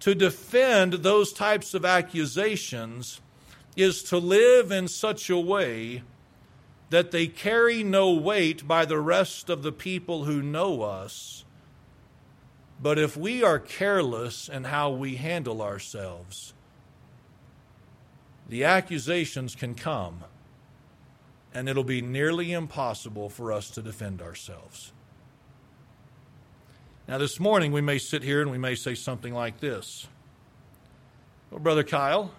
to 0.00 0.14
defend 0.14 0.92
those 0.92 1.32
types 1.32 1.74
of 1.74 1.84
accusations 1.84 3.20
is 3.76 4.02
to 4.04 4.18
live 4.18 4.70
in 4.70 4.86
such 4.86 5.30
a 5.30 5.38
way 5.38 6.02
that 6.90 7.10
they 7.10 7.26
carry 7.26 7.82
no 7.82 8.12
weight 8.12 8.68
by 8.68 8.84
the 8.84 9.00
rest 9.00 9.50
of 9.50 9.62
the 9.62 9.72
people 9.72 10.24
who 10.24 10.42
know 10.42 10.82
us. 10.82 11.44
But 12.80 12.98
if 12.98 13.16
we 13.16 13.42
are 13.42 13.58
careless 13.58 14.48
in 14.48 14.64
how 14.64 14.90
we 14.90 15.16
handle 15.16 15.62
ourselves, 15.62 16.52
the 18.48 18.64
accusations 18.64 19.56
can 19.56 19.74
come, 19.74 20.24
and 21.52 21.68
it'll 21.68 21.82
be 21.82 22.02
nearly 22.02 22.52
impossible 22.52 23.28
for 23.28 23.50
us 23.50 23.70
to 23.70 23.82
defend 23.82 24.20
ourselves. 24.20 24.92
Now, 27.06 27.18
this 27.18 27.38
morning 27.38 27.72
we 27.72 27.82
may 27.82 27.98
sit 27.98 28.22
here 28.22 28.40
and 28.40 28.50
we 28.50 28.56
may 28.56 28.74
say 28.74 28.94
something 28.94 29.34
like 29.34 29.60
this 29.60 30.06
Well, 31.50 31.60
Brother 31.60 31.84
Kyle, 31.84 32.32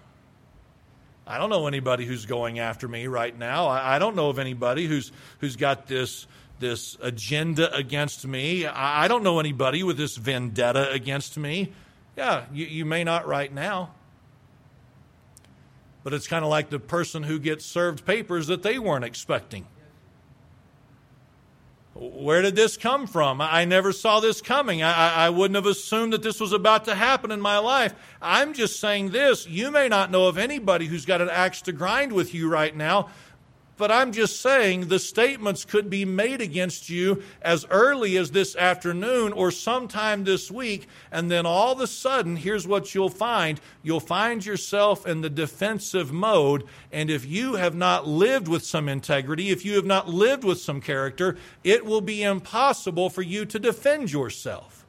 I 1.24 1.38
don't 1.38 1.50
know 1.50 1.68
anybody 1.68 2.04
who's 2.04 2.26
going 2.26 2.58
after 2.58 2.88
me 2.88 3.06
right 3.06 3.36
now. 3.36 3.68
I, 3.68 3.96
I 3.96 3.98
don't 4.00 4.16
know 4.16 4.28
of 4.28 4.40
anybody 4.40 4.86
who's, 4.86 5.12
who's 5.38 5.54
got 5.54 5.86
this, 5.86 6.26
this 6.58 6.96
agenda 7.00 7.72
against 7.74 8.26
me. 8.26 8.66
I, 8.66 9.04
I 9.04 9.08
don't 9.08 9.22
know 9.22 9.38
anybody 9.38 9.84
with 9.84 9.96
this 9.96 10.16
vendetta 10.16 10.90
against 10.90 11.38
me. 11.38 11.72
Yeah, 12.16 12.46
you, 12.52 12.66
you 12.66 12.84
may 12.84 13.04
not 13.04 13.28
right 13.28 13.52
now. 13.52 13.92
But 16.02 16.12
it's 16.12 16.26
kind 16.26 16.44
of 16.44 16.50
like 16.50 16.70
the 16.70 16.78
person 16.80 17.22
who 17.22 17.38
gets 17.38 17.64
served 17.64 18.04
papers 18.04 18.48
that 18.48 18.62
they 18.64 18.80
weren't 18.80 19.04
expecting. 19.04 19.66
Where 21.98 22.42
did 22.42 22.56
this 22.56 22.76
come 22.76 23.06
from? 23.06 23.40
I 23.40 23.64
never 23.64 23.90
saw 23.90 24.20
this 24.20 24.42
coming. 24.42 24.82
I, 24.82 25.26
I, 25.26 25.30
wouldn't 25.30 25.54
have 25.54 25.64
assumed 25.64 26.12
that 26.12 26.22
this 26.22 26.38
was 26.38 26.52
about 26.52 26.84
to 26.86 26.94
happen 26.94 27.30
in 27.30 27.40
my 27.40 27.56
life. 27.56 27.94
I'm 28.20 28.52
just 28.52 28.80
saying 28.80 29.10
this. 29.10 29.46
You 29.46 29.70
may 29.70 29.88
not 29.88 30.10
know 30.10 30.26
of 30.26 30.36
anybody 30.36 30.86
who's 30.86 31.06
got 31.06 31.22
an 31.22 31.30
axe 31.30 31.62
to 31.62 31.72
grind 31.72 32.12
with 32.12 32.34
you 32.34 32.50
right 32.50 32.76
now, 32.76 33.08
but 33.76 33.90
I'm 33.90 34.12
just 34.12 34.40
saying 34.40 34.88
the 34.88 34.98
statements 34.98 35.66
could 35.66 35.90
be 35.90 36.06
made 36.06 36.40
against 36.40 36.88
you 36.88 37.22
as 37.42 37.66
early 37.70 38.16
as 38.16 38.30
this 38.30 38.56
afternoon 38.56 39.32
or 39.34 39.50
sometime 39.50 40.24
this 40.24 40.50
week. 40.50 40.88
And 41.12 41.30
then 41.30 41.44
all 41.44 41.72
of 41.72 41.80
a 41.80 41.86
sudden, 41.86 42.36
here's 42.36 42.66
what 42.66 42.94
you'll 42.94 43.10
find 43.10 43.60
you'll 43.82 44.00
find 44.00 44.44
yourself 44.44 45.06
in 45.06 45.20
the 45.20 45.28
defensive 45.28 46.10
mode. 46.10 46.64
And 46.90 47.10
if 47.10 47.26
you 47.26 47.56
have 47.56 47.74
not 47.74 48.08
lived 48.08 48.48
with 48.48 48.64
some 48.64 48.88
integrity, 48.88 49.50
if 49.50 49.64
you 49.64 49.74
have 49.74 49.84
not 49.84 50.08
lived 50.08 50.42
with 50.42 50.58
some 50.58 50.80
character, 50.80 51.36
it 51.62 51.84
will 51.84 52.00
be 52.00 52.22
impossible 52.22 53.10
for 53.10 53.22
you 53.22 53.44
to 53.44 53.58
defend 53.58 54.10
yourself. 54.10 54.86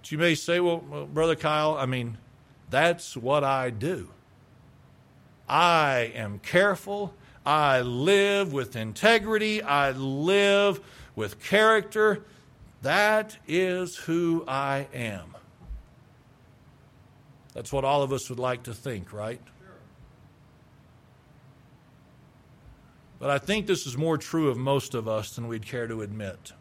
But 0.00 0.10
you 0.10 0.18
may 0.18 0.34
say, 0.34 0.60
well, 0.60 0.82
well 0.88 1.04
Brother 1.04 1.36
Kyle, 1.36 1.76
I 1.76 1.84
mean, 1.84 2.16
that's 2.70 3.14
what 3.14 3.44
I 3.44 3.68
do. 3.68 4.08
I 5.48 6.12
am 6.14 6.38
careful. 6.38 7.14
I 7.44 7.82
live 7.82 8.52
with 8.52 8.76
integrity. 8.76 9.62
I 9.62 9.90
live 9.90 10.80
with 11.14 11.42
character. 11.42 12.24
That 12.82 13.36
is 13.46 13.96
who 13.96 14.44
I 14.48 14.88
am. 14.94 15.36
That's 17.54 17.72
what 17.72 17.84
all 17.84 18.02
of 18.02 18.12
us 18.12 18.28
would 18.28 18.38
like 18.38 18.64
to 18.64 18.74
think, 18.74 19.12
right? 19.12 19.40
But 23.18 23.30
I 23.30 23.38
think 23.38 23.66
this 23.66 23.86
is 23.86 23.96
more 23.96 24.18
true 24.18 24.48
of 24.48 24.58
most 24.58 24.94
of 24.94 25.08
us 25.08 25.34
than 25.34 25.46
we'd 25.48 25.64
care 25.64 25.86
to 25.86 26.02
admit. 26.02 26.52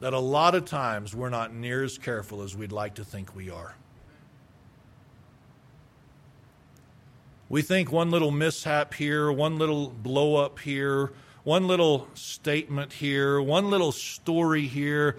That 0.00 0.12
a 0.12 0.18
lot 0.20 0.54
of 0.54 0.64
times 0.64 1.14
we're 1.14 1.30
not 1.30 1.52
near 1.52 1.82
as 1.82 1.98
careful 1.98 2.42
as 2.42 2.54
we'd 2.56 2.70
like 2.70 2.94
to 2.96 3.04
think 3.04 3.34
we 3.34 3.50
are. 3.50 3.74
We 7.48 7.62
think 7.62 7.90
one 7.90 8.10
little 8.10 8.30
mishap 8.30 8.92
here, 8.94 9.32
one 9.32 9.56
little 9.58 9.88
blow 9.88 10.36
up 10.36 10.58
here, 10.58 11.12
one 11.44 11.66
little 11.66 12.08
statement 12.12 12.92
here, 12.92 13.40
one 13.40 13.70
little 13.70 13.92
story 13.92 14.66
here. 14.66 15.16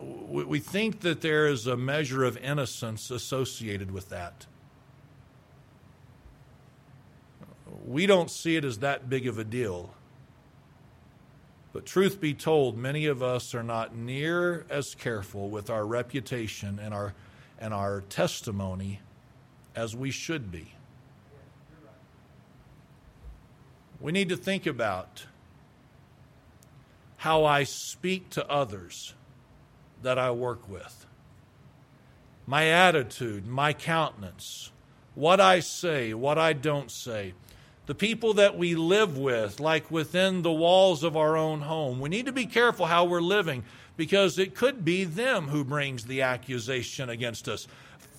We 0.00 0.60
think 0.60 1.00
that 1.00 1.20
there 1.20 1.46
is 1.46 1.66
a 1.66 1.76
measure 1.76 2.24
of 2.24 2.38
innocence 2.38 3.10
associated 3.10 3.90
with 3.90 4.08
that. 4.08 4.46
We 7.86 8.06
don't 8.06 8.30
see 8.30 8.56
it 8.56 8.64
as 8.64 8.78
that 8.78 9.10
big 9.10 9.26
of 9.26 9.38
a 9.38 9.44
deal. 9.44 9.94
But 11.74 11.84
truth 11.84 12.18
be 12.18 12.32
told, 12.32 12.78
many 12.78 13.04
of 13.06 13.22
us 13.22 13.54
are 13.54 13.62
not 13.62 13.94
near 13.94 14.64
as 14.70 14.94
careful 14.94 15.50
with 15.50 15.68
our 15.68 15.86
reputation 15.86 16.78
and 16.78 16.94
our, 16.94 17.12
and 17.58 17.74
our 17.74 18.00
testimony 18.00 19.00
as 19.76 19.94
we 19.94 20.10
should 20.10 20.50
be. 20.50 20.72
We 24.00 24.12
need 24.12 24.28
to 24.28 24.36
think 24.36 24.66
about 24.66 25.26
how 27.18 27.44
I 27.44 27.64
speak 27.64 28.30
to 28.30 28.48
others 28.48 29.14
that 30.02 30.18
I 30.18 30.30
work 30.30 30.68
with, 30.68 31.06
my 32.46 32.66
attitude, 32.66 33.46
my 33.46 33.72
countenance, 33.72 34.70
what 35.16 35.40
I 35.40 35.58
say, 35.58 36.14
what 36.14 36.38
I 36.38 36.52
don't 36.52 36.90
say, 36.90 37.34
the 37.86 37.94
people 37.94 38.34
that 38.34 38.56
we 38.56 38.76
live 38.76 39.18
with, 39.18 39.58
like 39.58 39.90
within 39.90 40.42
the 40.42 40.52
walls 40.52 41.02
of 41.02 41.16
our 41.16 41.36
own 41.36 41.62
home. 41.62 41.98
We 41.98 42.08
need 42.08 42.26
to 42.26 42.32
be 42.32 42.46
careful 42.46 42.86
how 42.86 43.04
we're 43.04 43.20
living 43.20 43.64
because 43.96 44.38
it 44.38 44.54
could 44.54 44.84
be 44.84 45.02
them 45.04 45.48
who 45.48 45.64
brings 45.64 46.04
the 46.04 46.22
accusation 46.22 47.08
against 47.08 47.48
us. 47.48 47.66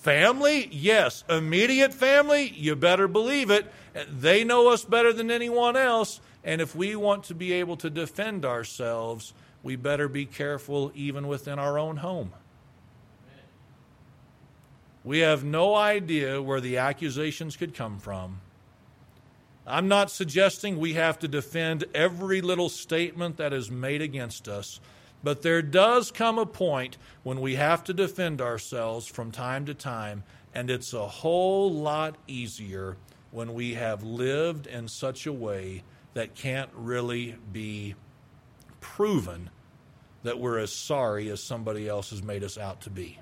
Family, 0.00 0.66
yes. 0.72 1.24
Immediate 1.28 1.92
family, 1.92 2.48
you 2.48 2.74
better 2.74 3.06
believe 3.06 3.50
it. 3.50 3.70
They 4.10 4.44
know 4.44 4.68
us 4.68 4.84
better 4.84 5.12
than 5.12 5.30
anyone 5.30 5.76
else. 5.76 6.20
And 6.42 6.62
if 6.62 6.74
we 6.74 6.96
want 6.96 7.24
to 7.24 7.34
be 7.34 7.52
able 7.52 7.76
to 7.78 7.90
defend 7.90 8.46
ourselves, 8.46 9.34
we 9.62 9.76
better 9.76 10.08
be 10.08 10.24
careful 10.24 10.90
even 10.94 11.28
within 11.28 11.58
our 11.58 11.78
own 11.78 11.98
home. 11.98 12.32
We 15.04 15.18
have 15.18 15.44
no 15.44 15.74
idea 15.74 16.40
where 16.40 16.60
the 16.60 16.78
accusations 16.78 17.56
could 17.56 17.74
come 17.74 17.98
from. 17.98 18.40
I'm 19.66 19.88
not 19.88 20.10
suggesting 20.10 20.78
we 20.78 20.94
have 20.94 21.18
to 21.18 21.28
defend 21.28 21.84
every 21.94 22.40
little 22.40 22.70
statement 22.70 23.36
that 23.36 23.52
is 23.52 23.70
made 23.70 24.00
against 24.00 24.48
us, 24.48 24.80
but 25.22 25.42
there 25.42 25.62
does 25.62 26.10
come 26.10 26.38
a 26.38 26.46
point 26.46 26.96
when 27.22 27.40
we 27.40 27.56
have 27.56 27.84
to 27.84 27.94
defend 27.94 28.40
ourselves 28.40 29.06
from 29.06 29.30
time 29.30 29.66
to 29.66 29.74
time, 29.74 30.24
and 30.54 30.70
it's 30.70 30.92
a 30.92 31.06
whole 31.06 31.72
lot 31.72 32.16
easier 32.26 32.96
when 33.30 33.54
we 33.54 33.74
have 33.74 34.02
lived 34.02 34.66
in 34.66 34.88
such 34.88 35.26
a 35.26 35.32
way 35.32 35.82
that 36.14 36.34
can't 36.34 36.70
really 36.74 37.36
be 37.52 37.94
proven 38.80 39.50
that 40.22 40.38
we're 40.38 40.58
as 40.58 40.72
sorry 40.72 41.30
as 41.30 41.42
somebody 41.42 41.88
else 41.88 42.10
has 42.10 42.22
made 42.22 42.42
us 42.42 42.58
out 42.58 42.80
to 42.82 42.90
be. 42.90 43.18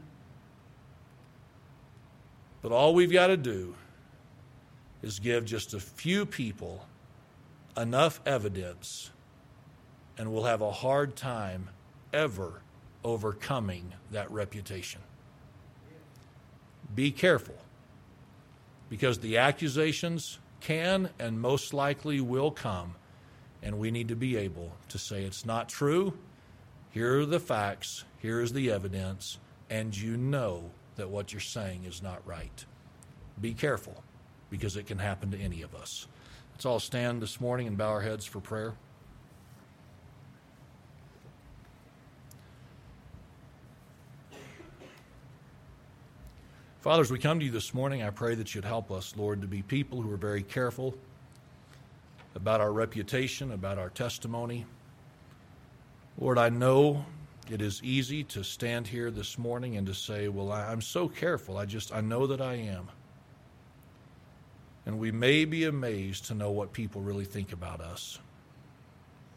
But 2.62 2.72
all 2.72 2.94
we've 2.94 3.12
got 3.12 3.28
to 3.28 3.36
do 3.36 3.74
is 5.02 5.20
give 5.20 5.44
just 5.44 5.74
a 5.74 5.80
few 5.80 6.26
people 6.26 6.86
enough 7.76 8.20
evidence, 8.26 9.10
and 10.16 10.32
we'll 10.32 10.44
have 10.44 10.62
a 10.62 10.72
hard 10.72 11.14
time 11.14 11.68
ever 12.12 12.62
overcoming 13.04 13.92
that 14.10 14.30
reputation. 14.30 15.00
Be 16.94 17.10
careful, 17.10 17.56
because 18.88 19.18
the 19.18 19.38
accusations 19.38 20.38
can 20.60 21.10
and 21.18 21.40
most 21.40 21.72
likely 21.72 22.20
will 22.20 22.50
come, 22.50 22.94
and 23.62 23.78
we 23.78 23.90
need 23.90 24.08
to 24.08 24.16
be 24.16 24.36
able 24.36 24.72
to 24.88 24.98
say 24.98 25.22
it's 25.22 25.44
not 25.44 25.68
true. 25.68 26.14
Here 26.90 27.20
are 27.20 27.26
the 27.26 27.40
facts, 27.40 28.04
here 28.18 28.40
is 28.40 28.52
the 28.52 28.70
evidence, 28.70 29.38
and 29.70 29.96
you 29.96 30.16
know 30.16 30.70
that 30.96 31.10
what 31.10 31.32
you're 31.32 31.40
saying 31.40 31.84
is 31.84 32.02
not 32.02 32.26
right. 32.26 32.64
Be 33.40 33.52
careful 33.54 34.02
because 34.50 34.76
it 34.76 34.86
can 34.86 34.98
happen 34.98 35.30
to 35.30 35.38
any 35.38 35.62
of 35.62 35.74
us. 35.74 36.06
Let's 36.54 36.64
all 36.64 36.80
stand 36.80 37.22
this 37.22 37.40
morning 37.40 37.68
and 37.68 37.78
bow 37.78 37.90
our 37.90 38.00
heads 38.00 38.24
for 38.24 38.40
prayer. 38.40 38.74
Father, 46.88 47.02
as 47.02 47.12
we 47.12 47.18
come 47.18 47.38
to 47.38 47.44
you 47.44 47.50
this 47.50 47.74
morning, 47.74 48.02
I 48.02 48.08
pray 48.08 48.34
that 48.34 48.54
you'd 48.54 48.64
help 48.64 48.90
us, 48.90 49.12
Lord, 49.14 49.42
to 49.42 49.46
be 49.46 49.60
people 49.60 50.00
who 50.00 50.10
are 50.10 50.16
very 50.16 50.42
careful 50.42 50.94
about 52.34 52.62
our 52.62 52.72
reputation, 52.72 53.52
about 53.52 53.78
our 53.78 53.90
testimony. 53.90 54.64
Lord, 56.18 56.38
I 56.38 56.48
know 56.48 57.04
it 57.50 57.60
is 57.60 57.82
easy 57.84 58.24
to 58.24 58.42
stand 58.42 58.86
here 58.86 59.10
this 59.10 59.36
morning 59.36 59.76
and 59.76 59.86
to 59.86 59.92
say, 59.92 60.28
Well, 60.28 60.50
I'm 60.50 60.80
so 60.80 61.08
careful. 61.08 61.58
I 61.58 61.66
just, 61.66 61.92
I 61.92 62.00
know 62.00 62.26
that 62.26 62.40
I 62.40 62.54
am. 62.54 62.88
And 64.86 64.98
we 64.98 65.12
may 65.12 65.44
be 65.44 65.64
amazed 65.64 66.24
to 66.28 66.34
know 66.34 66.50
what 66.52 66.72
people 66.72 67.02
really 67.02 67.26
think 67.26 67.52
about 67.52 67.82
us 67.82 68.18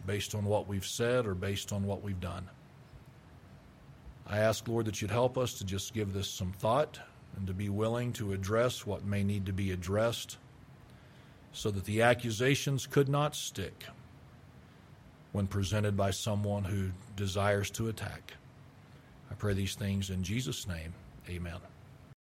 based 0.06 0.36
on 0.36 0.46
what 0.46 0.70
we've 0.70 0.88
said 0.88 1.28
or 1.28 1.36
based 1.36 1.74
on 1.74 1.84
what 1.84 2.02
we've 2.02 2.22
done. 2.22 2.50
I 4.26 4.38
ask, 4.38 4.66
Lord, 4.70 4.86
that 4.86 5.02
you'd 5.02 5.12
help 5.12 5.38
us 5.38 5.56
to 5.56 5.66
just 5.66 5.94
give 5.94 6.14
this 6.14 6.30
some 6.30 6.54
thought 6.54 6.98
and 7.38 7.48
to 7.48 7.54
be 7.54 7.70
willing 7.70 8.14
to 8.14 8.34
address 8.34 8.86
what 8.86 9.06
may 9.06 9.24
need 9.24 9.46
to 9.46 9.54
be 9.54 9.72
addressed 9.72 10.38
so 11.54 11.72
that 11.72 11.86
the 11.86 12.02
accusations 12.02 12.88
could 12.88 13.10
not 13.10 13.36
stick 13.36 13.86
when 15.32 15.48
presented 15.48 15.96
by 15.96 16.12
someone 16.12 16.64
who 16.64 16.90
desires 17.16 17.70
to 17.72 17.88
attack. 17.88 18.34
I 19.30 19.34
pray 19.36 19.54
these 19.54 19.76
things 19.76 20.10
in 20.10 20.24
Jesus' 20.24 20.68
name. 20.68 20.94
Amen. 21.30 21.58